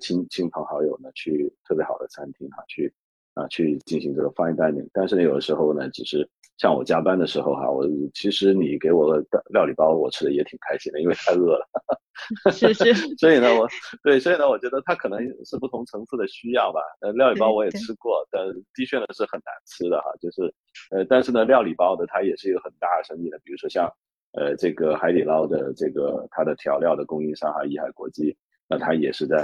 [0.00, 2.92] 亲亲朋好友呢，去特别好的餐厅哈，去
[3.34, 4.88] 啊去进行这个 fine dining。
[4.92, 6.28] 但是呢，有的时候呢，只是
[6.62, 7.84] 像我加班的时候哈，我
[8.14, 11.66] 其实你给我个料理包，我吃的也挺开心的，因为太饿了。
[12.54, 12.94] 是是。
[13.16, 13.68] 所以呢，我
[14.04, 16.80] 对，所以呢，我觉得它可能是不同层次的需要吧。
[17.00, 20.54] 呃，料理包我也吃过，但的确呢是很难吃的哈，就是
[20.92, 23.92] 呃，但是呢，料理包的它也是一个很大的生意的，比如说像。
[24.34, 28.34] 呃，这个海底捞的这个它的调料的供应商哈，益海国际，
[28.66, 29.36] 那它也是在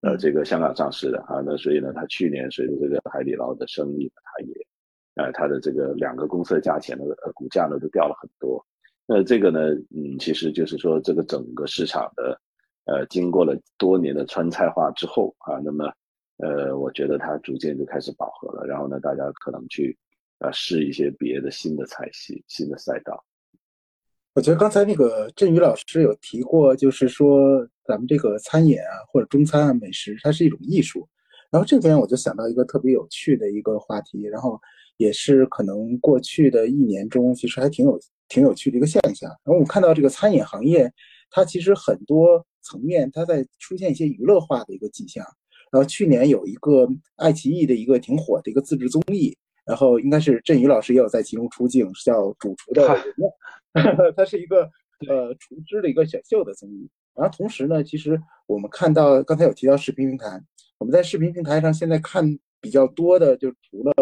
[0.00, 4.52] 呃这个香港上市的哈，那所以呢，它去年随着这个海底捞的生意，它也
[5.16, 8.64] 呃它的这个两个公司的价钱呢，呃股价呢都掉了很多。
[9.06, 9.60] 那这个呢，
[9.94, 12.40] 嗯，其实就是说这个整个市场的
[12.84, 15.92] 呃经过了多年的川菜化之后啊，那么
[16.38, 19.96] 呃我觉得它逐渐就开始饱和了，然后呢，大家可能去
[20.38, 23.24] 呃试一些别的新的菜系、新的赛道。
[24.34, 31.08] 我觉得刚才那个振宇老师有提过，就是说咱们这个餐饮啊，或者中餐啊，美食，它是一种艺术。
[31.50, 34.60] 然后这边我就想到一个特别有趣的一个话题，然后
[34.96, 39.28] 也是可能过去的一年中，其实还挺有挺有趣的一个现象。
[39.28, 40.92] 然后我们看到这个餐饮行业，
[41.30, 45.24] 它其实很多层面，它在出现一些娱乐化的一个迹象。
[45.72, 49.36] 然后去年有一个爱奇艺的一个挺火的一个自制综艺，
[49.66, 53.02] 然后应该是振宇老师也有在其中出镜，叫《主厨的人》。
[54.16, 54.62] 它是一个
[55.08, 60.40] 呃厨师的一个选秀的综艺，然后同时呢，其实我们看到刚才有提到视频平台，
[60.78, 63.92] 我们在视频平台上现在看比较多的，就除了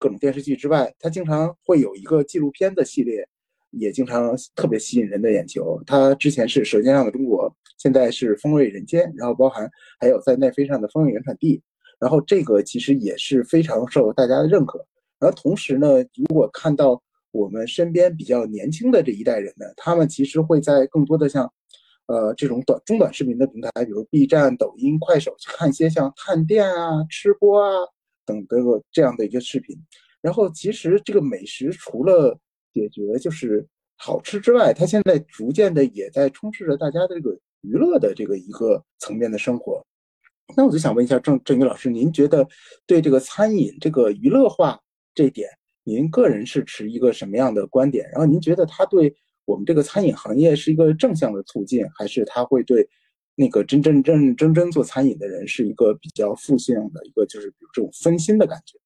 [0.00, 3.28] 各种电视剧之外，它经常会有一个纪录片的系列，
[3.70, 5.80] 也经常特别吸引人的眼球。
[5.86, 9.70] 它之前是《舌尖上的中国》，现在是《风味人间》，然后包含
[10.00, 11.58] 还有在奈飞上的《风味原产地》，
[12.00, 14.84] 然后这个其实也是非常受大家的认可。
[15.18, 21.52] 然后同时呢，如果看到我们身边比较年轻的这一代人呢，他们其实会在更多的像，
[22.06, 27.70] 呃，这种短中短视频的平台，比如 B 站、抖音、快手，去看一些像探店啊、吃播啊
[28.30, 29.76] 等这个这样的一个视频。
[30.20, 32.38] 然后，其实这个美食除了
[32.72, 33.66] 解决就是
[33.96, 39.84] 好吃之外，它现在逐渐的也在充斥着大家的这个娱乐的这个一个层面的生活。
[40.56, 42.46] 那我就想问一下郑郑宇老师，您觉得
[42.86, 44.78] 对这个餐饮这个娱乐化
[45.14, 45.48] 这点？
[45.84, 48.08] 您个人是持一个什么样的观点？
[48.10, 49.14] 然后您觉得它对
[49.46, 52.86] 我们这个餐饮行业是一个正向的促进，还是它会对
[53.34, 58.78] 那个真真正正真真做餐饮的人是一个比较负性的一个，就是比如这种分心的感觉？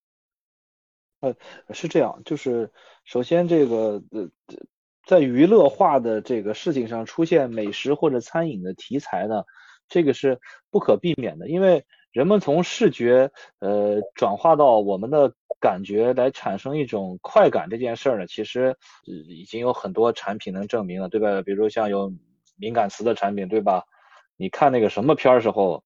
[1.21, 1.35] 呃，
[1.75, 2.71] 是这样，就是
[3.05, 4.29] 首先这个呃，
[5.07, 9.45] 在娱乐化的这个事情上出现美食或者餐饮的题材呢，
[9.89, 10.41] 这个是
[10.71, 15.35] 不可避免的，因为人们从视觉呃转化到我们的。
[15.61, 18.77] 感觉来产生一种快感这件事儿呢，其实
[19.07, 21.41] 已经有很多产品能证明了，对吧？
[21.41, 22.13] 比如像有
[22.59, 23.83] 敏感词的产品，对吧？
[24.37, 25.85] 你看那个什么片儿时候，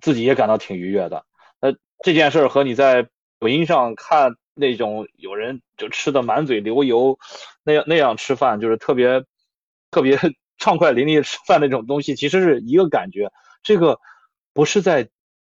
[0.00, 1.24] 自己也感到挺愉悦的。
[1.60, 1.72] 那
[2.04, 3.08] 这件事儿和你在
[3.38, 7.18] 抖音上看那种有人就吃的满嘴流油，
[7.64, 9.24] 那样那样吃饭，就是特别
[9.90, 10.18] 特别
[10.58, 13.30] 畅快淋漓吃饭那种东西，其实是一个感觉。
[13.62, 13.98] 这个
[14.52, 15.08] 不是在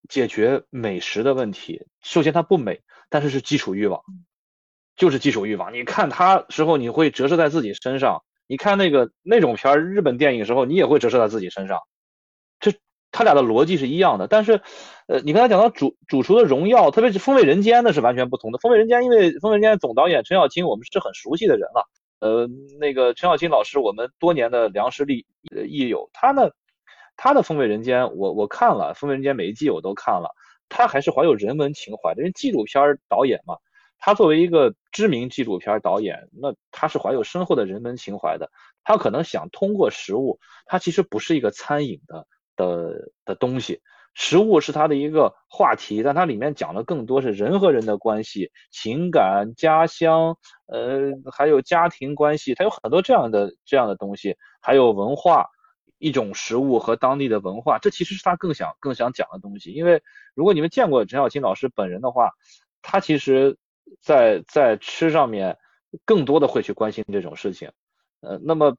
[0.09, 2.81] 解决美食的问题，首先它不美。
[3.09, 4.01] 但是是基础欲望，
[4.95, 5.73] 就是基础欲望。
[5.73, 11.77] 你看它时候，你会折射在自己身上；你看那个那种片儿，日本电影时候，你也会折射在自己身上。
[12.61, 12.71] 这
[13.11, 14.27] 他俩的逻辑是一样的。
[14.27, 14.61] 但是，
[15.07, 18.57] 呃，你刚才讲到主主厨的荣耀，特别是《风味人间》那是完全不同的。
[18.61, 21.89] 《风味人间》因为《风味人间》总导演陈小青，我们是很熟悉的人了。
[22.19, 22.47] 呃，
[22.79, 25.25] 那个陈小青老师，我们多年的良师益
[25.67, 26.51] 益友，他呢，
[27.17, 30.29] 他的《风味人间》，我我看了《风味人间》每一季我都看了。
[30.69, 33.57] 他还是怀有人文情怀的，因为纪录片导演嘛，
[33.99, 38.49] 他作为一个知名纪录片导演，那他是怀有深厚的人文情怀的。
[38.85, 42.25] 他可能想通过食物，他其实不是一个餐饮的
[42.61, 43.81] 的的东西，
[44.13, 50.37] 食物是他的一个话题，但它里面讲的更多是人和人的关系、情感、家乡，
[50.67, 55.47] 呃，还有家庭关系，它有很多这样的这样的东西，还有文化。
[56.03, 59.71] 一种食物和当地的文化，这其实是他更想更想讲的东西。
[59.71, 60.01] 因为
[60.33, 62.31] 如果你们见过陈小青老师本人的话，
[62.81, 63.55] 他其实，
[64.01, 65.59] 在在吃上面
[66.03, 67.69] 更多的会去关心这种事情。
[68.21, 68.75] 呃，那么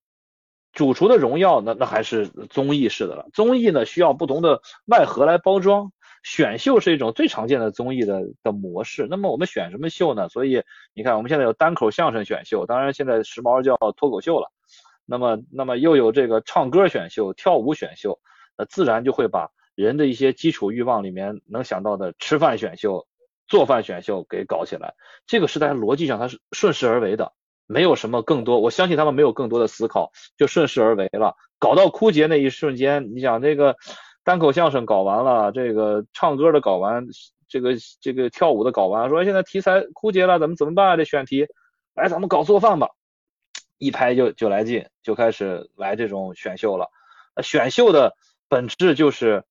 [0.73, 3.29] 主厨的荣耀，那那还是综艺式的了。
[3.33, 5.93] 综艺呢需要不同的外盒来包装，
[6.23, 9.07] 选秀是一种最常见的综艺的的模式。
[9.11, 10.29] 那么我们选什么秀呢？
[10.29, 10.63] 所以
[10.95, 14.51] 你看，我们现在有单口相声选秀，当然现在时髦叫脱口秀了。
[15.05, 18.19] 那么，那么又有这个唱歌选秀、跳舞选秀，
[18.57, 23.07] 那自然就会把人的一些基础欲望里面能想到的吃饭选秀、
[23.49, 24.95] 做饭选秀给搞起来。
[25.27, 27.33] 这个是在逻辑上它是顺势而为的，
[27.67, 28.61] 没有什么更多。
[28.61, 31.37] 我相信他们没有更多的思考，就顺势而为了。
[31.59, 33.77] 搞到枯竭那一瞬间，你想这个
[34.25, 37.07] 单口相声搞完了，这个唱歌的搞完，
[37.49, 40.97] 这个这个跳舞的搞完，说现在题材枯竭了，咱们怎么办？
[40.99, 41.47] 这选题，
[41.95, 42.91] 来咱们搞做饭吧。
[43.79, 46.89] 一拍就就来劲，就开始来这种选秀了。
[47.43, 48.15] 选秀的
[48.49, 49.43] 本质就是，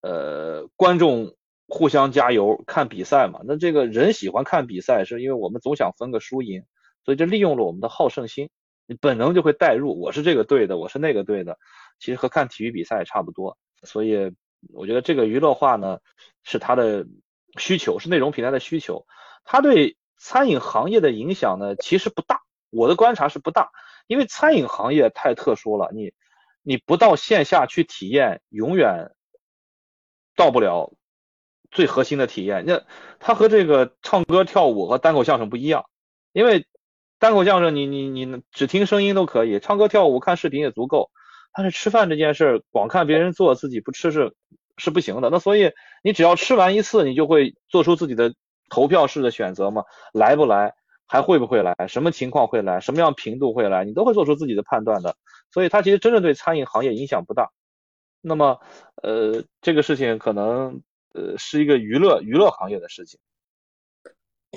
[0.00, 1.34] 呃，观众
[1.66, 3.40] 互相加油看比赛嘛。
[3.44, 6.62] 那这个人喜欢看比赛，是因为我们总想分个输赢，
[7.04, 8.50] 所以就利用了我们的好胜心，
[8.86, 11.58] 你本能就会带入，我是这个队的，我是那个队的。
[11.98, 13.56] 其实和看体育比赛也差不多。
[13.82, 14.32] 所以
[14.72, 15.98] 我觉得这个娱乐化呢，
[16.44, 17.06] 是它的
[17.58, 19.06] 需求，是内容平台的需求。
[19.44, 22.42] 它对餐饮行业的影响呢，其实不大。
[22.70, 23.70] 我的观察是不大，
[24.06, 26.12] 因为餐饮行业太特殊了，你
[26.62, 29.10] 你不到线下去体验，永远
[30.36, 30.92] 到不了
[31.70, 32.64] 最核心的体验。
[32.66, 32.84] 那
[33.18, 35.86] 它和这个唱歌跳舞和单口相声不一样，
[36.32, 36.66] 因为
[37.20, 41.10] 单口相声你你你只听声音都可以，唱歌跳舞看视频也足够，
[41.52, 44.34] 但是吃饭这件事光看别人做自己不吃是
[44.78, 45.28] 是不行的。
[45.30, 45.70] 那所以
[46.02, 48.34] 你只要吃完一次，你就会做出自己的
[48.70, 50.74] 投票式的选择嘛，来不来？
[51.06, 51.74] 还会不会来？
[51.88, 52.80] 什么情况会来？
[52.80, 53.84] 什么样频度会来？
[53.84, 55.16] 你都会做出自己的判断的。
[55.52, 57.50] 所以它其实真正对餐饮行业影响不大。
[58.22, 58.60] 那么，
[59.02, 60.80] 呃，这个事情可能
[61.12, 63.18] 呃是一个娱乐娱乐行业的事情。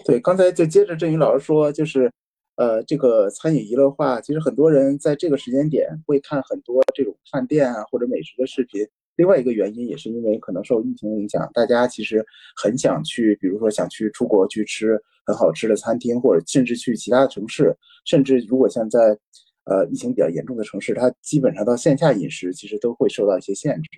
[0.05, 2.13] 对，刚才就接着振宇老师说，就是
[2.55, 8.87] 呃，这个餐饮娱乐化，其实很多人在这个时间点会看很多这种饭店啊或者美食的视频。
[9.15, 12.25] 另外一个原因也是因为可能受疫情影响，大家其实
[12.55, 17.75] 很想去，比如说想去出国去吃很好吃的餐厅，或者甚至去其他城市，
[18.05, 19.17] 甚至如果像在
[19.65, 23.89] 呃疫情比较严重的城市，它基本上到线下饮食其实都会受到一些限制。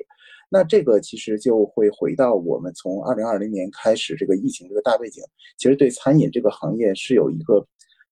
[0.50, 5.24] 那这个其实就会回到我们从二零二零年开始这个疫情这个大背景，
[5.58, 7.66] 其实对餐饮这个行业是有一个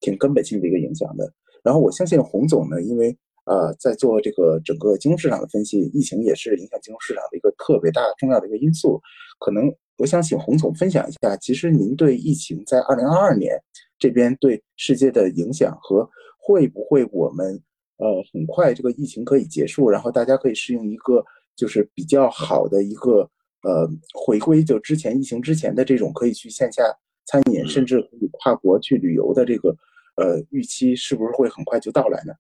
[0.04, 1.34] 挺根本性的一个影响的。
[1.64, 3.18] 然后我相信洪总呢，因为。
[3.46, 9.02] 呃，在做这个整个金融市场的分析，疫情也是影响金融市场的一个特别大、重要的一个因素。
[9.38, 13.62] 可能我想请洪总分享一下，其实您对疫情在二零二二年
[14.00, 17.62] 这边对世界的影响和会不会我们
[17.98, 21.22] 呃很快这个疫情可以结束，然后大家可以适应一个
[21.54, 23.30] 就是比较好的一个
[23.64, 26.82] 呃回归，就之前疫情之前的这种可以去线下
[27.26, 29.76] 餐饮，甚至可以跨国去旅游的这个
[30.16, 32.34] 呃预期，是不是会很快就到来呢？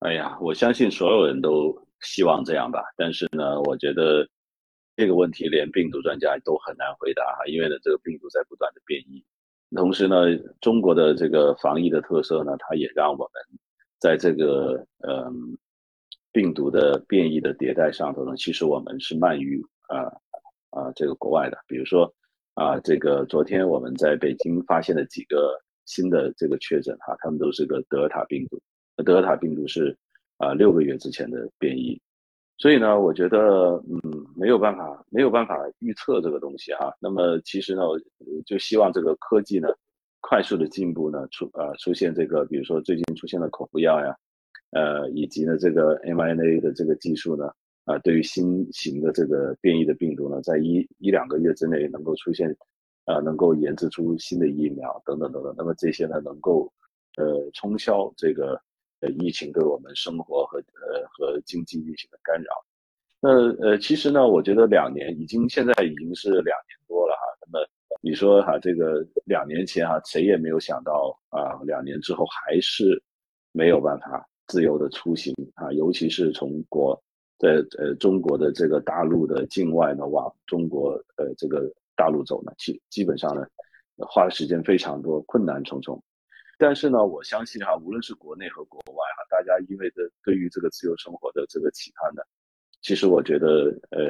[0.00, 2.82] 哎呀，我相信所有人都希望这样吧。
[2.96, 4.28] 但是呢，我觉得
[4.94, 9.24] 这个问题连病毒专家都很难回答哈，因为呢，这个病毒在不断的变异。
[9.76, 10.16] 同时呢，
[10.60, 13.58] 中国的这个防疫的特色呢，它也让我们
[13.98, 15.58] 在这个嗯
[16.32, 20.06] 病毒的变异的迭代上头呢，其实我们是慢于啊
[20.70, 21.58] 啊这个国外的。
[21.66, 22.12] 比如说
[22.54, 28.60] 啊，这个昨天我们在北京发现的几个新的这个确诊哈，他们都是个德尔塔病毒。
[29.04, 29.96] 德尔塔病毒是
[30.36, 32.00] 啊六个月之前的变异，
[32.58, 36.92] 所以呢，我觉得嗯没有办法没有办法预测这个东西哈。
[37.00, 37.82] 那么其实呢，
[38.44, 39.68] 就希望这个科技呢
[40.20, 44.14] 快速的进步呢出啊出现这个，比如说最近出现的口服药呀，
[44.72, 47.50] 呃以及呢这个 mRNA 的这个技术呢
[47.84, 52.54] 啊对于新型的这个变异的病毒呢，在一一两个月之内能够出现
[53.08, 55.52] 啊能够研制出新的疫苗等等等等。
[55.58, 56.72] 那么这些呢能够
[57.16, 58.60] 呃冲消这个。
[59.00, 62.50] 呃，疫情对我们生活和呃和经济运行的干扰，
[63.20, 63.30] 那
[63.64, 67.22] 呃，其实呢，我觉得两年已经现在已经是两年多了哈。
[67.46, 67.64] 那么
[68.00, 73.00] 你说哈，这个两年前哈，谁也没有想到啊，两年之后还是
[73.52, 77.00] 没有办法自由的出行啊，尤其是从国
[77.38, 83.44] 在呃中国的这个大陆的境外呢往中国呃这个大陆走呢，基基本上呢，
[83.96, 86.00] 花的时间非常多，困难重重。
[86.56, 92.22] 但是呢，我相信哈，无论是国内和国外哈，大家因为的对于这个自由生活的这个期盼呢，
[92.82, 94.00] 其实我觉得，呃，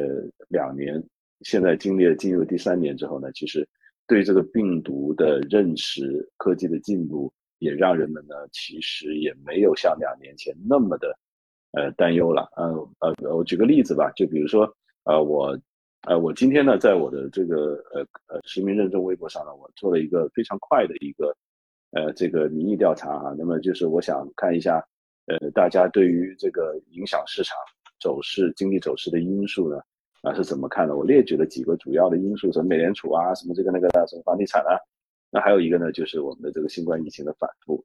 [0.48, 1.02] 两年
[1.40, 3.66] 现在经历了进入第三年之后呢，其实
[4.06, 11.18] 对这个病毒的认识、科技的进步，也让人们呢，其实也没有像两年前那么的，
[11.72, 12.48] 呃，担忧了。
[12.56, 14.70] 嗯呃，我举个例子吧，就比如说，
[15.04, 15.58] 呃，我，
[16.02, 21.34] 呃，我今天呢，在我的这个呃呃实名认证微博上呢，我做了一个非常快的一个。
[21.92, 24.76] 呃，这个民意调查啊，那么就是我想看一下，
[25.24, 27.56] 呃，大家对于这个影响市场
[27.98, 29.80] 走势、经济走势的因素呢，
[30.20, 30.94] 啊是怎么看的？
[30.94, 34.76] 我列举了几个主要的因素，什么美联储啊，什么这个那个的，什么房地产啊，
[35.30, 37.82] 那还有一个呢，就是我们的这个新冠疫情的反复。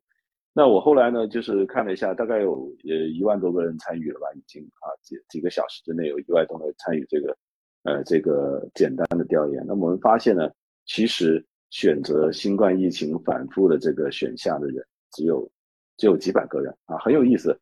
[0.52, 7.34] 那我后来呢，就是看了一下，大概有呃一万多个人参与了吧，已经啊几几个小时之内有一万多个人参与这个
[7.84, 9.64] 呃这个简单的调研。
[9.68, 10.50] 那我们发现呢，
[10.86, 11.46] 其实。
[11.74, 15.52] 选择新冠疫情反复的这个选项的人只有
[15.98, 17.60] 只有几百个人啊，很有意思。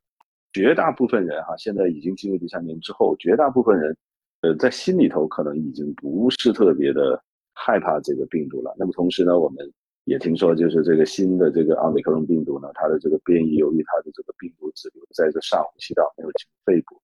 [0.52, 3.96] 绝大部分人哈，现在已经进入第三年之后，绝大部分人
[4.42, 7.18] 呃在心里头可能已经不是特别的
[7.54, 8.74] 害怕这个病毒了。
[8.78, 9.66] 那么同时呢，我们
[10.04, 17.00] 也听说就是这个新的这个奥密克戎病毒呢，它的这个变异由于它的这个病毒只留在这上呼吸道，没有进入肺部，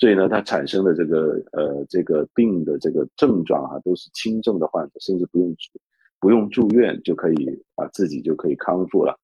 [0.00, 5.54] 所以呢，它产生的这个呃这个病的这个症状啊，都是轻症的患者，甚至不用。
[6.22, 9.18] 不用住院就可以啊，自己就可以康复了，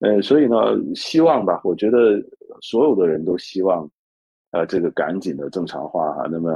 [0.00, 0.54] 呃，所以呢，
[0.94, 2.22] 希望吧，我觉得
[2.60, 3.90] 所有的人都希望，
[4.50, 6.28] 呃，这个赶紧的正常化哈。
[6.30, 6.50] 那么，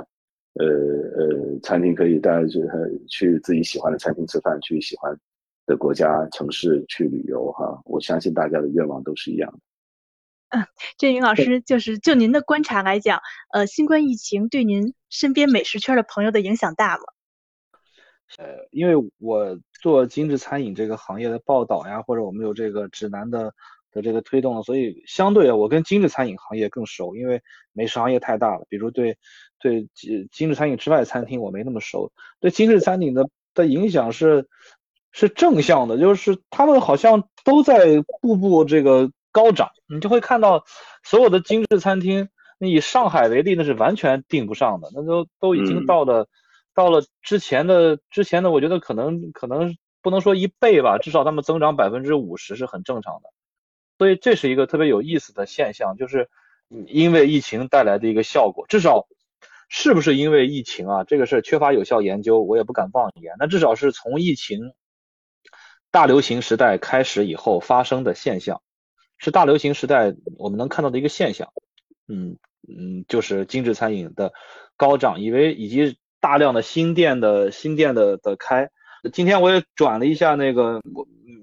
[0.61, 2.61] 呃呃，餐厅可以大家去
[3.09, 5.19] 去自己喜欢的餐厅吃饭，去喜欢
[5.65, 7.81] 的国家城市去旅游哈。
[7.87, 9.59] 我相信大家的愿望都是一样的。
[10.49, 10.65] 嗯，
[10.97, 13.21] 这云老师就是就您的观察来讲，
[13.53, 17.03] 呃，新冠疫情对您身边美食圈的朋友的影响大吗？
[18.39, 23.55] 呃，因为我做精致餐饮这个行业的报道呀，或者我们有这个指南的
[23.93, 27.43] 的这个推动，所以相对啊我跟精致餐饮行业更熟，因为
[27.73, 28.67] 美食行业太大了。
[28.69, 29.17] 比如对
[29.59, 34.49] 对精精致餐饮之外的餐厅我没那么熟，对精致餐饮的的影响是
[35.13, 39.71] 是正向的，就是他们好像都在步步这个高涨。
[39.87, 40.65] 你就会看到
[41.05, 42.29] 所有的精致餐厅，
[42.59, 46.27] 那以上海为例，那是完全订不上的，那都都已经到了。
[46.77, 53.31] 到了之前的之前的，我觉得可能可能不能说一倍吧，至少他们增长百分之五十是很正常的，
[53.97, 56.29] 所以这是一个特别有意思的现象，就是
[56.87, 58.67] 因为疫情带来的一个效果。
[58.69, 59.07] 至少
[59.71, 61.05] 是不是因为疫情啊？
[61.05, 63.37] 这个事缺乏有效研究，我也不敢妄言。
[63.39, 64.75] 那至少是从疫情
[65.91, 68.61] 大流行时代开始以后发生的现象，
[69.19, 71.53] 是大流行时代我们能看到的一个现象。
[72.09, 72.37] 嗯
[72.69, 74.33] 嗯，就是精致餐饮的
[74.77, 75.97] 高涨，以为以及。
[76.19, 78.71] 大量的新店的新店的的开，
[79.13, 80.83] 今天我也转了一下那个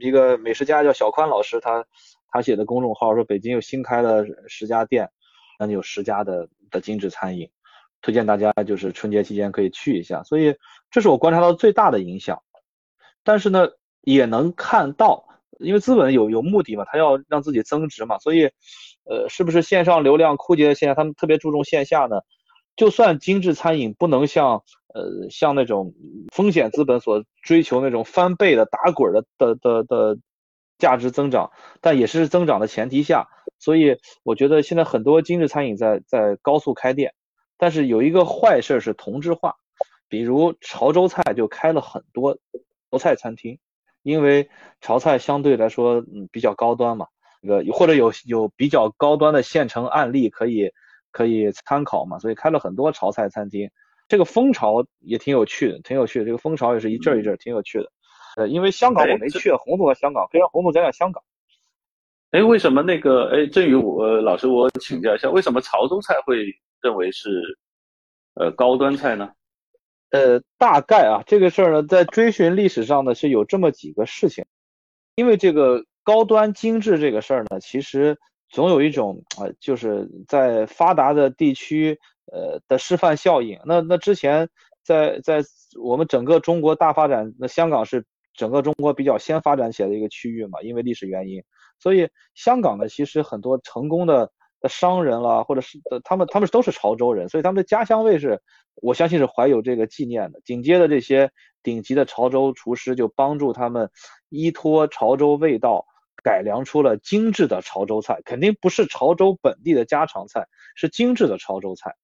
[0.02, 1.86] 一个美食家叫小宽老师，他
[2.30, 5.10] 他写的公众号说北京有新开了十家店，
[5.58, 7.50] 那有十家的的精致餐饮，
[8.02, 10.24] 推荐大家就是春节期间可以去一下。
[10.24, 10.58] 所以
[10.92, 12.42] 这是我观察到最大的影响。
[13.24, 13.70] 但是呢，
[14.02, 18.50] 也能看到，因为资本有有目的嘛，他要让自己增值嘛，所以
[19.06, 22.22] 呃，是不是线上流量枯竭的现象，他们特别注重线下呢？
[22.76, 25.94] 就算精致餐饮不能像呃像那种
[26.34, 30.18] 风险资本所追求那种翻倍的打滚的的的的
[30.80, 31.52] 价值增长，
[31.82, 33.28] 但也是增长的前提下，
[33.60, 37.14] 所以我觉得现在很多精致餐饮在在高速开店，
[37.58, 39.56] 但是有一个坏事是同质化，
[40.10, 42.40] 比如潮州菜就开了很多
[42.90, 43.60] 潮菜餐厅，
[44.04, 44.48] 因为
[44.82, 47.08] 潮菜相对来说嗯比较高端嘛，
[47.42, 50.72] 这个或者有有比较高端的现成案例可以。
[51.16, 53.70] 可以参考嘛，所以开了很多潮菜餐厅，
[54.08, 56.26] 这个风潮也挺有趣的，挺有趣的。
[56.26, 57.92] 这个风潮也是一阵一阵，挺有趣的。
[58.36, 61.24] 呃，因为香港我没去，红总在香港，可以让红总讲讲香港。
[62.32, 63.30] 哎，为什么那个？
[63.30, 66.48] 哎，振宇，我老师，我请教一下，为什么潮州菜会
[66.82, 67.60] 认为是
[68.34, 69.30] 呃高端菜呢？
[70.14, 74.46] 呃，大概啊，这个事儿呢，在追寻历史上呢，是有这么几个事情。
[75.16, 78.18] 因为这个高端精致这个事儿呢，其实。
[78.50, 81.98] 总有一种啊，就是在发达的地区，
[82.32, 83.60] 呃的示范效应。
[83.66, 84.48] 那那之前
[84.84, 85.42] 在在
[85.82, 88.06] 我们整个中国大发展，那香港是
[88.36, 91.44] 整个中国比较先发展起来的一个区域嘛，因为历史原因，
[91.80, 94.32] 所以香港呢，其实很多成功的
[94.70, 98.42] 商人啦，或者是他们他们都是潮州人，所以他们的家乡味是，
[98.76, 100.42] 我相信是怀有这个纪念的。
[100.42, 101.32] 紧接着这些
[101.64, 103.90] 顶级的潮州厨师就帮助他们
[104.30, 105.86] 依托潮州味道。
[106.24, 111.96] 改良出了精致的潮州菜，肯定不是潮州本地的家常菜，是精致的潮州菜。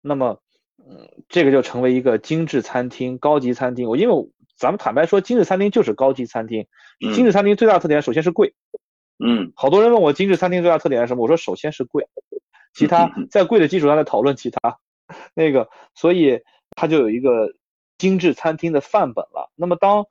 [0.00, 0.40] 那么，
[0.78, 3.88] 嗯，这个就成为一个精致餐厅、高级餐厅。
[3.88, 6.66] 我因为咱们坦白说，精致餐厅就是高级餐厅。
[7.14, 8.52] 精致餐厅最大的特点首先是贵。
[9.24, 12.08] 嗯，好多人问我精致餐厅最大特点是什么，我说首先是贵，
[12.74, 14.78] 其他在贵的基础上再讨论其他。
[15.34, 16.40] 那个，所以
[16.76, 17.54] 它就有一个
[17.98, 19.50] 精致餐厅的范本了。
[19.54, 20.06] 那么当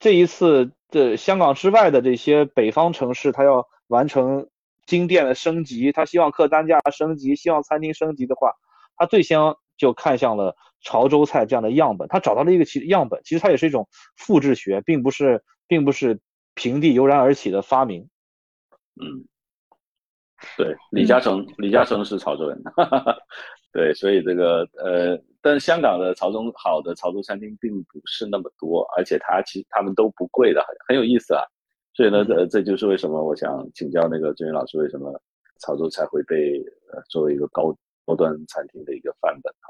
[0.00, 4.48] 这一次的香港之外的这些北方城市，它要完成
[4.86, 8.52] 金店的升级，它希望客单价升级，希望餐厅升级的话，
[8.96, 9.38] 它最先
[9.76, 12.08] 就看向了潮州菜这样的样本。
[12.08, 16.18] 它找到了一个其样本，其实它也是一种复制学，并不是，并不是
[16.54, 18.08] 平地油然而起的发明。
[19.00, 19.24] 嗯，
[20.56, 22.62] 对，李嘉诚，李嘉诚是潮州人，
[23.72, 31.42] 对，所以这个呃，但香港的潮州好的潮州餐厅并不是那么多，而且它其实他们都不贵的，很很有意思啊。
[31.94, 35.12] 所以呢，这这就是为什么我想请教那个郑云老师，为什么
[35.60, 36.58] 潮州才会被
[36.92, 37.74] 呃作为一个高
[38.04, 39.61] 高端餐厅的一个范本啊，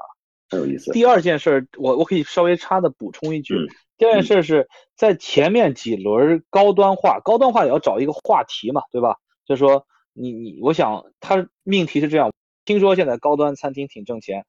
[0.53, 0.91] 很有意思。
[0.91, 3.55] 第二件事，我我可以稍微插的补充一句，
[3.97, 9.17] 第二件事是在前面几轮高端化，高端化也要找一个话题嘛，对吧？
[9.45, 12.31] 就是说你你，我想他命题是这样，
[12.65, 14.45] 听说现在高端餐厅挺挣钱。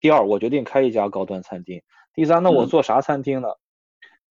[0.00, 1.82] 第二，我决定开一家高端餐厅。
[2.14, 3.48] 第三，那我做啥餐厅呢？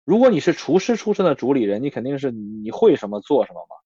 [0.04, 3.76] 如果你是厨师出身的主理人，你肯定是你会什么做什么嘛。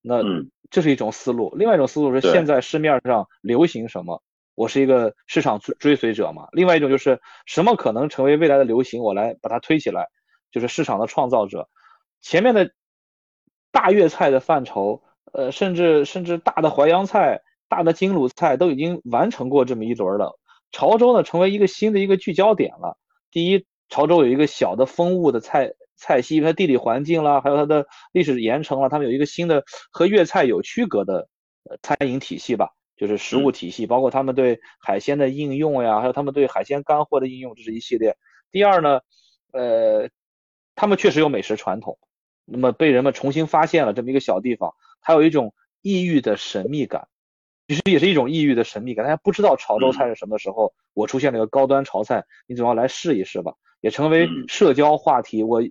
[0.00, 0.22] 那
[0.70, 1.52] 这是一种思路。
[1.56, 4.22] 另外一种思路是现在市面上流行什么，
[4.54, 6.48] 我是一个市场追追随者嘛。
[6.52, 10.08] 另外一种就是什么可能成为未来的流行，我来把它推起来，
[10.50, 11.68] 就是市场的创造者。
[12.20, 12.70] 前面的
[13.70, 15.02] 大粤菜的范畴，
[15.32, 20.38] 呃，甚至甚至大的淮扬菜、大的京鲁菜都已经完成过这么一轮了。
[20.72, 22.98] 潮州呢，成为一个新的一个聚焦点了。
[23.30, 23.66] 第一。
[23.90, 31.28] 潮州有一个小的风物的菜菜系，因为它地理环境啦，还有它的历史盐城啦，他们有一个新的和粤菜有区隔的
[31.68, 38.16] 呃餐饮体系吧，就是食物体系，包括他们对海鲜的应用呀，还有他们对海鲜干货的应用，这是一系列。
[38.50, 39.00] 第二呢，
[39.52, 40.08] 呃，
[40.74, 41.98] 他们确实有美食传统，
[42.44, 47.08] 那么被人们重新发现了这么一个小地方，它有一种异域的神秘感。
[47.66, 55.42] 其实也是一种异域的神秘感，大家不知道潮州菜是什么时候，我出现了一个高端潮菜，你总要来试一试吧，也成为社交话题。
[55.42, 55.62] 我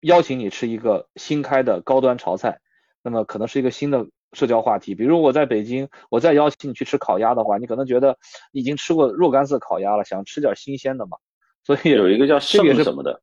[0.00, 2.58] 邀请你吃一个新开的高端潮菜，
[3.04, 4.94] 那么可能是一个新的社交话题。
[4.94, 8.18] 比如我在北京，我再邀请你去吃烤鸭的话，你可能觉得
[8.52, 11.18] 已经吃过若干次烤鸭了，想吃点新鲜的嘛。
[11.64, 13.22] 所以有一个叫盛什么的，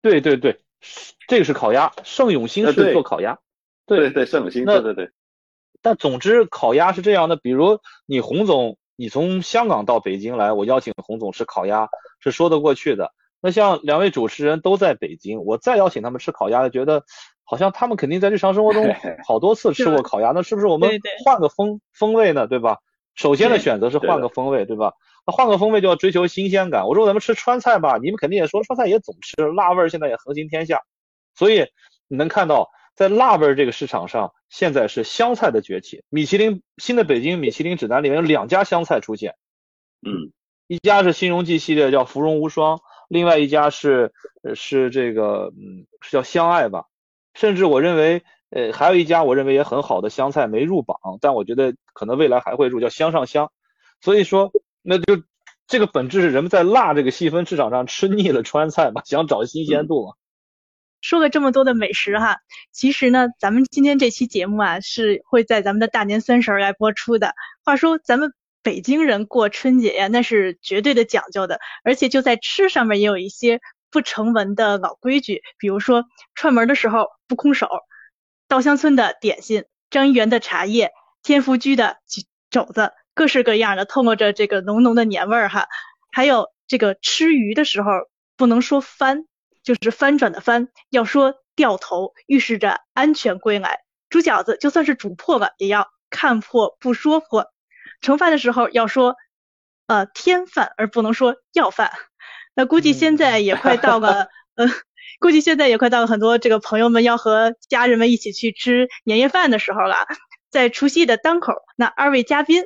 [0.00, 0.60] 对对对，
[1.26, 3.38] 这个是烤鸭，盛永兴是做烤鸭，
[3.86, 5.10] 对对盛永兴，对对对。
[5.82, 7.36] 但总之，烤鸭是这样的。
[7.36, 11.88] 比如你洪总，你从香港到北京来，我邀请洪总吃烤鸭
[12.20, 13.12] 是说得过去的。
[13.40, 17.04] 那像两位主持人都在北京，我再邀请他们吃烤鸭，觉得
[17.44, 18.84] 好像他们肯定在日常生活中
[19.26, 20.32] 好多次吃过烤鸭。
[20.32, 20.90] 那是不是我们
[21.24, 22.46] 换个风风味呢？
[22.46, 22.78] 对吧？
[23.14, 24.92] 首先的选择是换个风味，对吧？
[25.26, 26.86] 那换个风味就要追求新鲜感。
[26.86, 30.80] 我说咱们吃川菜吧，你们肯定也说川菜也总吃，辣味现在也横行天下。
[31.34, 31.66] 所以
[32.08, 32.70] 你能看到。
[32.96, 36.04] 在辣味这个市场上，现在是湘菜的崛起。
[36.10, 39.34] 米其林新的北京米其林指南里面有两家湘菜出现，
[40.06, 40.30] 嗯，
[40.68, 42.78] 一家是新荣记系列叫芙蓉无双，
[43.08, 44.12] 另外一家是
[44.54, 46.84] 是这个嗯是叫湘爱吧。
[47.34, 53.50] 甚至我认为，呃，还有一家我认为也很好的湘菜没入榜，但我觉得可能未来还会入，叫湘上香。
[54.00, 55.22] 所以说，那就
[55.66, 60.14] 这个本质是人们在辣这个细分市场上吃腻了川菜嘛，想找新鲜度嘛。
[61.00, 62.38] 说了这么多的美食哈，
[62.70, 67.34] 其实呢，咱们今天这期节目啊是会在咱们的大年三十来播出的。
[67.62, 68.32] 话说咱们
[68.62, 73.60] 北京人过春节呀，那是绝对的讲究的，而且就在吃上面也有一些
[73.94, 76.04] 不成文的老规矩，比如说
[76.34, 77.68] 串门的时候不空手，
[78.48, 80.90] 稻香村的点心，张一元的茶叶，
[81.22, 81.98] 天福居的
[82.50, 85.68] 肘子，各式各样的，透露着这个浓浓的年味儿哈。
[86.10, 87.92] 还有这个吃鱼的时候
[88.36, 89.26] 不能说翻。
[89.62, 93.80] 就是翻转的翻，要说掉头，预示着安全归来。
[94.10, 97.46] 煮饺子就算是煮破了，也要看破不说破。
[98.02, 99.16] 盛饭的时候要说，
[99.86, 101.92] 呃，添饭，而不能说要饭。
[102.54, 104.66] 那估计现在也快到了，呃，
[105.20, 110.06] 估计现在也快到了很多这个朋友们要和家人们一起去吃年夜饭的时候了。
[110.50, 112.64] 在除夕的当口，那二位嘉宾。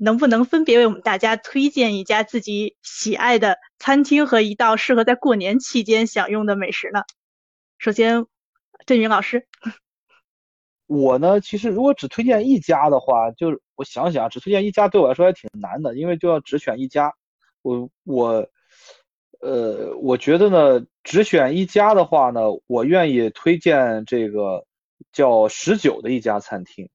[0.00, 7.02] 能不能分别为我们大家推荐一家自己喜爱的餐厅和一道适合在过年期间享用的美食呢？
[7.78, 8.24] 首先，
[8.86, 9.48] 振云老师，
[10.86, 17.12] 我呢，其实如果只推荐一家的话，就是我想想，只推荐一家对我来说还挺难的，因为就要只选一家。
[17.62, 18.48] 我我，
[19.40, 24.64] 呃，我觉得呢，只选一家的话呢，我愿意推荐这个
[25.12, 26.88] 叫十九的一家餐厅。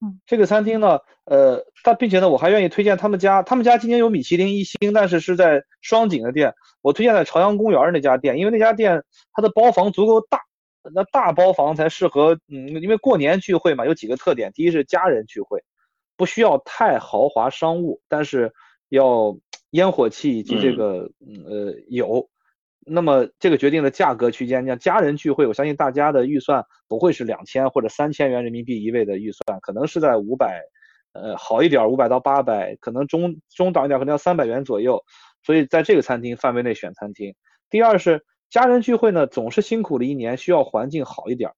[0.00, 6.54] 嗯，这个餐厅呢，呃，但并且呢，我还愿意推荐他们家，他们家今年有米其林一星，但是是在双井的店。
[6.82, 9.02] 我推荐在朝阳公园那家店，因为那家店
[9.32, 10.40] 它的包房足够大，
[10.94, 15.64] 那大包房才适合，嗯，因为过年聚会嘛，有几个特点，第一是家人聚会，
[16.16, 18.52] 不需要太豪华商务，但是
[18.88, 19.36] 要
[19.70, 22.28] 烟火气以及这个，嗯呃有。
[22.90, 30.62] 那么这个决定的价格区间，像家人聚会，我相信大家的预算不会是两千或者三千元人民币一位的预算，可能是在五百，
[31.12, 35.04] 呃好一点五百到八百，可能中中档一点可能要三百元左右。
[35.44, 37.34] 所以在这个餐厅范围内选餐厅。
[37.68, 41.50] 第二是家人聚会呢，总是辛苦了一年，需要环境好一点。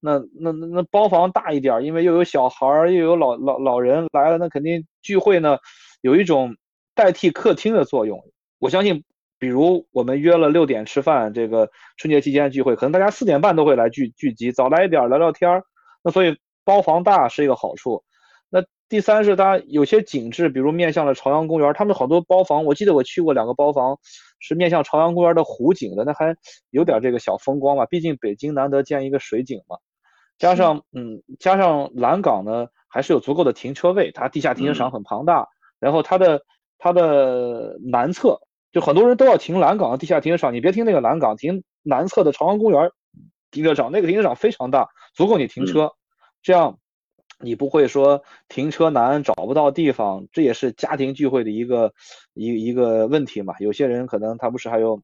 [0.00, 5.56] 那那那那包房大一点，因为又有小孩儿又有老老老人来了，那肯定聚会呢
[6.02, 6.54] 有一种
[6.94, 8.24] 代替客厅的作用。
[8.58, 9.04] 我相信。
[9.36, 11.68] 比如我们约了六点吃饭，这个
[11.98, 15.64] 春节期间聚会，可能大家四点半都会来聚聚集，早来一点聊聊天儿。
[16.02, 18.04] 那所以包房大是一个好处。
[18.48, 23.98] 那第三是它有些景致，比如面向了朝阳公园，他们好多包房，我记得我去过两个包房，
[24.38, 26.34] 是面向朝阳公园的湖景的，那还
[26.70, 27.84] 有点这个小风光吧。
[27.84, 29.76] 毕竟北京难得见一个水景嘛，
[30.38, 35.48] 加上嗯，加上蓝港呢还是有足够的停车位，它地下停车场很庞大，
[35.80, 36.40] 然后它的
[36.78, 38.40] 它的南侧。
[38.72, 42.90] 就很多人都要停蓝港的地下停车场，你别停那个蓝港，停南侧的朝阳公园
[43.52, 45.92] 停车场，那个停车场非常大，足够你停车，
[46.42, 46.76] 这样
[47.38, 51.92] 你不会说停车难找不到地方，这也是家庭聚会的一个
[52.32, 53.54] 一一个问题嘛。
[53.60, 55.00] 有些人可能他不是还有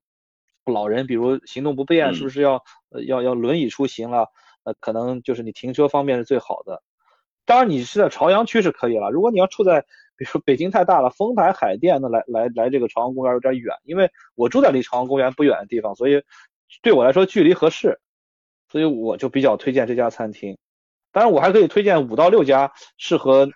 [0.67, 2.61] 老人，比如行动不便，是不是要
[3.07, 4.27] 要要轮椅出行了？
[4.65, 6.83] 呃，可能就是你停车方面是最好的。
[7.47, 9.85] 当然你是在朝阳区是可以了，如果你要处在。
[10.21, 16.23] 比如说北京太大了，丰台海淀那来来来这个朝阳公园有点远，因为我住在离朝阳公园不远的地方，所以
[16.83, 17.99] 对我来说距离合适，
[18.69, 20.59] 所以我就比较推荐这家餐厅。
[21.11, 23.49] 当然我还可以推荐五到六家适合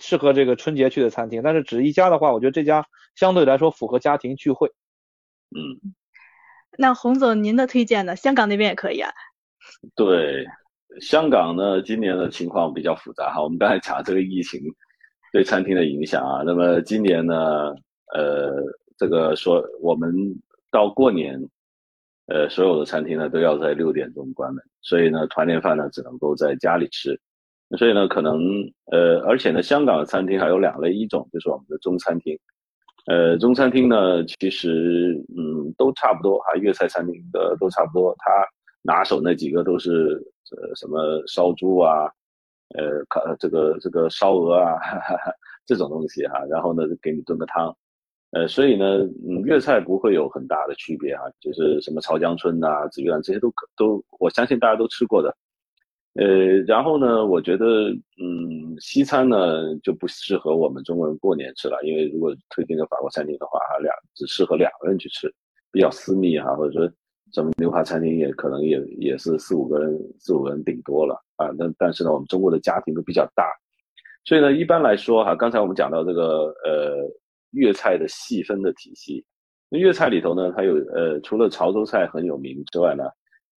[0.00, 4.72] 适合这个春节去的餐厅，但是只一家的话，我觉得这家相对来说符合家庭聚会。
[5.54, 5.92] 嗯，
[6.78, 8.16] 那洪总您的推荐呢？
[8.16, 9.12] 香港那边也可以啊。
[9.94, 10.46] 对，
[11.02, 14.62] 香港呢今年的情况比较复杂哈，我们刚才讲这个疫情。
[15.34, 17.74] 对餐厅的影响啊，那么今年呢，
[18.14, 18.54] 呃，
[18.96, 20.14] 这个说我们
[20.70, 21.36] 到过年，
[22.28, 27.20] 呃，所有的餐厅呢都要在六点钟关门，所以呢，团年饭呢只能够在家里吃，
[27.76, 28.38] 所以呢，可能
[28.92, 32.38] 呃，而且呢，香港的餐厅还有两类，一种就是我们的中餐厅，
[33.06, 38.30] 呃，中餐厅呢其实嗯都差不多啊，粤菜餐厅的都差不多，它
[38.82, 40.24] 拿手那几个都是
[40.56, 42.08] 呃什么烧猪啊。
[42.74, 45.32] 呃，烤这个这个烧鹅啊哈哈，
[45.64, 47.74] 这种东西哈，然后呢，给你炖个汤，
[48.32, 48.98] 呃，所以呢，
[49.28, 55.34] 嗯，粤菜不会有很大的区别哈，就是什么潮江春呐、紫玉兰这些都可都，我相信大家都吃过的，
[56.14, 56.26] 呃，
[56.66, 57.90] 然后呢，我觉得，
[58.20, 65.32] 嗯，西餐呢就不适合我们中国人过年吃了，因为如果推荐个法国餐厅的话，两只适合两个人去吃，
[65.70, 66.92] 比较私密哈，或者说。
[67.34, 71.48] 什么牛排餐厅也可能也也是四五个人，四五个人顶多了啊。
[71.58, 73.50] 那但是呢，我们中国的家庭都比较大，
[74.24, 77.10] 所以呢，一般来说哈，刚才我们讲到这个呃
[77.50, 79.24] 粤菜的细分的体系，
[79.68, 83.02] 那粤菜里头呢，它有呃除了潮州菜很有名之外呢，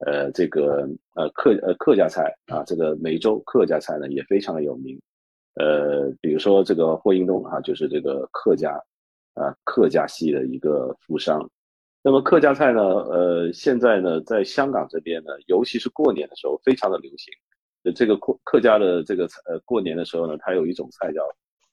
[0.08, 5.00] 呃这个呃客呃客家菜啊，这个梅州客家菜呢也非常的有名，
[5.54, 8.72] 呃比如说这个霍英东哈，就是这个客家
[9.36, 11.48] 啊客家系的一个富商。
[12.08, 12.82] 那么客家菜呢？
[12.82, 17.34] 呃，现在呢，在香港这边呢，尤其是过年的时候，非常的流行。
[17.94, 21.22] 这个客客家的这个呃，过年的时候呢，它有一种菜叫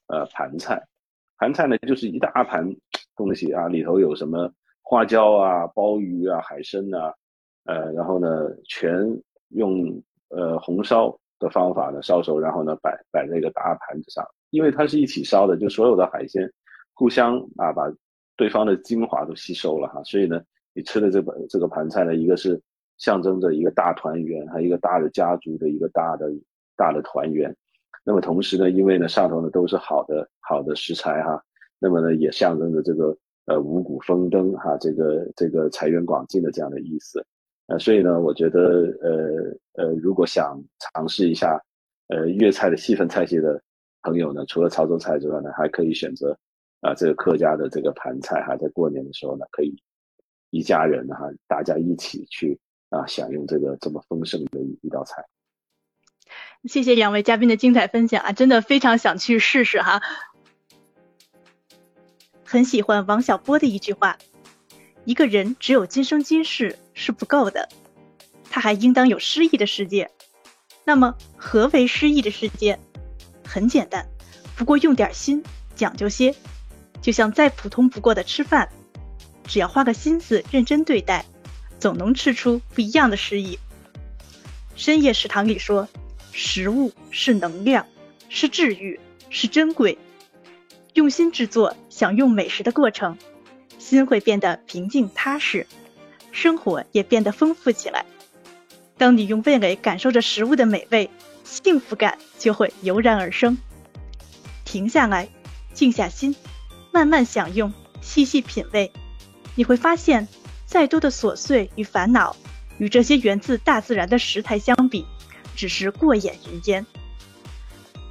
[0.07, 0.85] 呃盘菜。
[1.37, 2.69] 盘菜呢，就是一大盘
[3.15, 4.51] 东西啊，里头有什么
[4.81, 7.13] 花椒啊、鲍鱼啊、海参啊，
[7.63, 8.27] 呃，然后呢，
[8.67, 8.91] 全
[9.51, 9.85] 用
[10.31, 16.51] 呃红烧的方法呢烧熟，然后呢摆摆在一个大盘子上，因为它是一起烧的，就所有的海鲜
[16.93, 17.89] 互相啊把。
[18.37, 20.41] 对方的精华都吸收了哈，所以呢，
[20.73, 22.61] 你吃的这个这个盘菜呢，一个是
[22.97, 26.29] 象征着一个大团圆，还有一个大的家族的一个大的
[26.75, 27.55] 大的团圆。
[28.03, 31.41] 那么同时呢，因为呢上头呢都是好的好的食材哈，
[31.79, 37.25] 那么呢也象征着这个呃五谷丰登哈，这个这个财源广进的这样的意思。
[37.67, 40.61] 呃，所以呢，我觉得呃呃，如果想
[40.93, 41.59] 尝试一下
[42.09, 43.59] 呃粤菜的细分菜系的
[44.03, 46.37] 朋友呢，除了潮州菜之外呢，还可以选择。
[46.85, 49.75] 啊，这个客家的这个盘菜哈，在过年的时候呢，可以
[50.51, 51.17] 一家人哈，
[51.47, 52.59] 大家一起去
[52.89, 55.25] 啊，享用这个这么丰盛的一一道菜。
[56.65, 59.99] 谢谢两位嘉宾的精彩分享啊，真的非常想去试试哈。
[62.43, 64.19] 很喜欢王小波的一句话：
[65.05, 67.67] 一个人只有今生今世是不够的，
[68.51, 70.11] 他还应当有诗意的世界。
[70.83, 72.79] 那么，何为诗意的世界？
[73.43, 74.07] 很简单，
[74.55, 75.43] 不过用点心，
[75.75, 76.35] 讲究些，
[77.01, 78.69] 就像再普通不过的吃饭，
[79.47, 81.25] 只要花个心思认真对待，
[81.79, 83.59] 总能吃出不一样的诗意。
[84.75, 85.87] 深夜食堂里说，
[86.31, 87.85] 食物是能量，
[88.29, 88.99] 是治愈，
[89.29, 89.97] 是珍贵。
[90.93, 93.17] 用心制作、享用美食的过程，
[93.77, 95.67] 心会变得平静踏实，
[96.31, 98.05] 生活也变得丰富起来。
[98.97, 101.09] 当你用味蕾感受着食物的美味，
[101.43, 103.57] 幸福感就会油然而生。
[104.63, 105.27] 停下来，
[105.73, 106.33] 静下心，
[106.95, 108.89] 慢慢享用，细细品味，
[109.53, 110.29] 你会发现，
[110.65, 112.33] 再多的琐碎与烦恼，
[112.77, 115.05] 与这些源自大自然的食材相比，
[115.57, 116.85] 只是过眼云烟。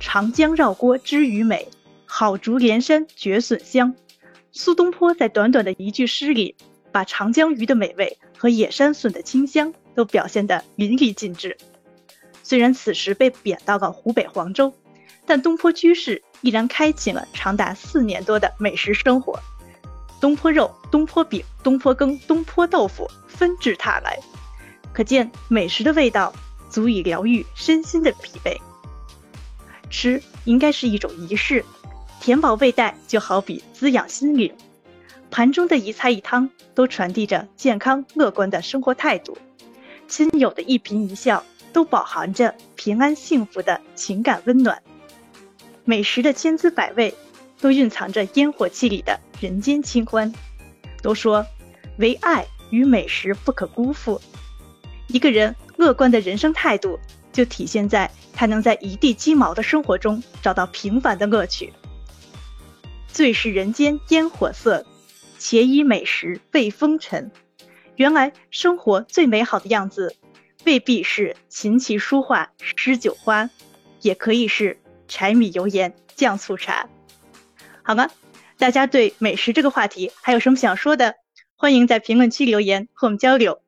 [0.00, 1.66] 长江绕锅知鱼美，
[2.04, 3.94] 好竹连山绝笋香。
[4.52, 6.54] 苏东坡在短短的一句诗里，
[6.92, 11.56] 把长江鱼的美味和野山笋的清香都表现得淋漓尽致。
[12.42, 14.74] 虽然此时被贬到了湖北黄州，
[15.26, 19.38] 但东坡居士依然开启了长达四年多的美食生活。
[20.20, 24.18] 东坡肉、东坡饼、东坡羹、东坡豆腐纷至沓来，
[24.92, 26.32] 可见美食的味道
[26.70, 28.56] 足以疗愈身心的疲惫。
[29.90, 31.64] 吃应该是一种仪式，
[32.20, 34.52] 填饱胃袋就好比滋养心灵。
[35.30, 39.36] 盘中的一菜一汤都传递着健康乐观的生活态度，
[40.08, 44.80] 亲友的一颦一笑都饱含着平安幸福的情感温暖。
[45.84, 47.14] 美食的千滋百味，
[47.60, 50.32] 都蕴藏着烟火气里的人间清欢。
[51.02, 51.46] 都说，
[51.98, 54.20] 唯爱与美食不可辜负。
[55.08, 56.98] 一个人乐观的人生态度，
[57.32, 61.72] 就体现在他能在一地鸡毛的生活中找到平凡的乐趣。
[63.06, 64.86] 最是人间烟火色，
[65.38, 67.30] 且以美食慰风尘。
[67.96, 70.16] 原来生活最美好的样子，
[70.64, 73.50] 未必是琴棋书画诗酒花，
[74.00, 74.78] 也可以是
[75.08, 76.88] 柴米油盐酱醋茶。
[77.82, 78.08] 好吗？
[78.56, 81.16] 大家对美食这个话题还有什么想说的？
[81.56, 83.60] 欢迎在评论区留言和我们交流，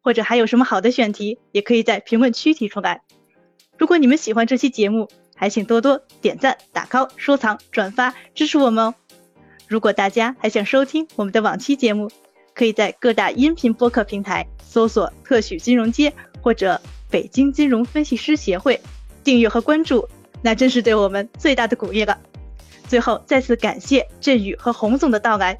[0.00, 3.02] 或者还有什么好的选题，也可以在评论区提出来。
[3.78, 8.94] 如果你们喜欢这期节目，还请多多点赞、打 call、收藏、转发支持我们哦。
[9.68, 12.10] 如果大家还想收听我们的往期节目，
[12.54, 16.12] 可以在各大音频播客平台搜索“特许金融街”
[16.42, 18.80] 或者“北京金融分析师协会”，
[19.24, 20.08] 订阅和关注，
[20.42, 22.18] 那真是对我们最大的鼓励了。
[22.88, 25.56] 最后，再次感谢振宇和洪总的到来，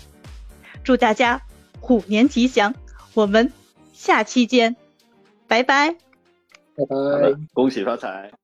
[0.84, 1.40] 祝大家
[1.80, 2.74] 虎年吉祥！
[3.14, 3.50] 我们
[3.92, 4.76] 下期见，
[5.46, 5.92] 拜拜。
[6.74, 8.41] 拜拜，恭喜发财。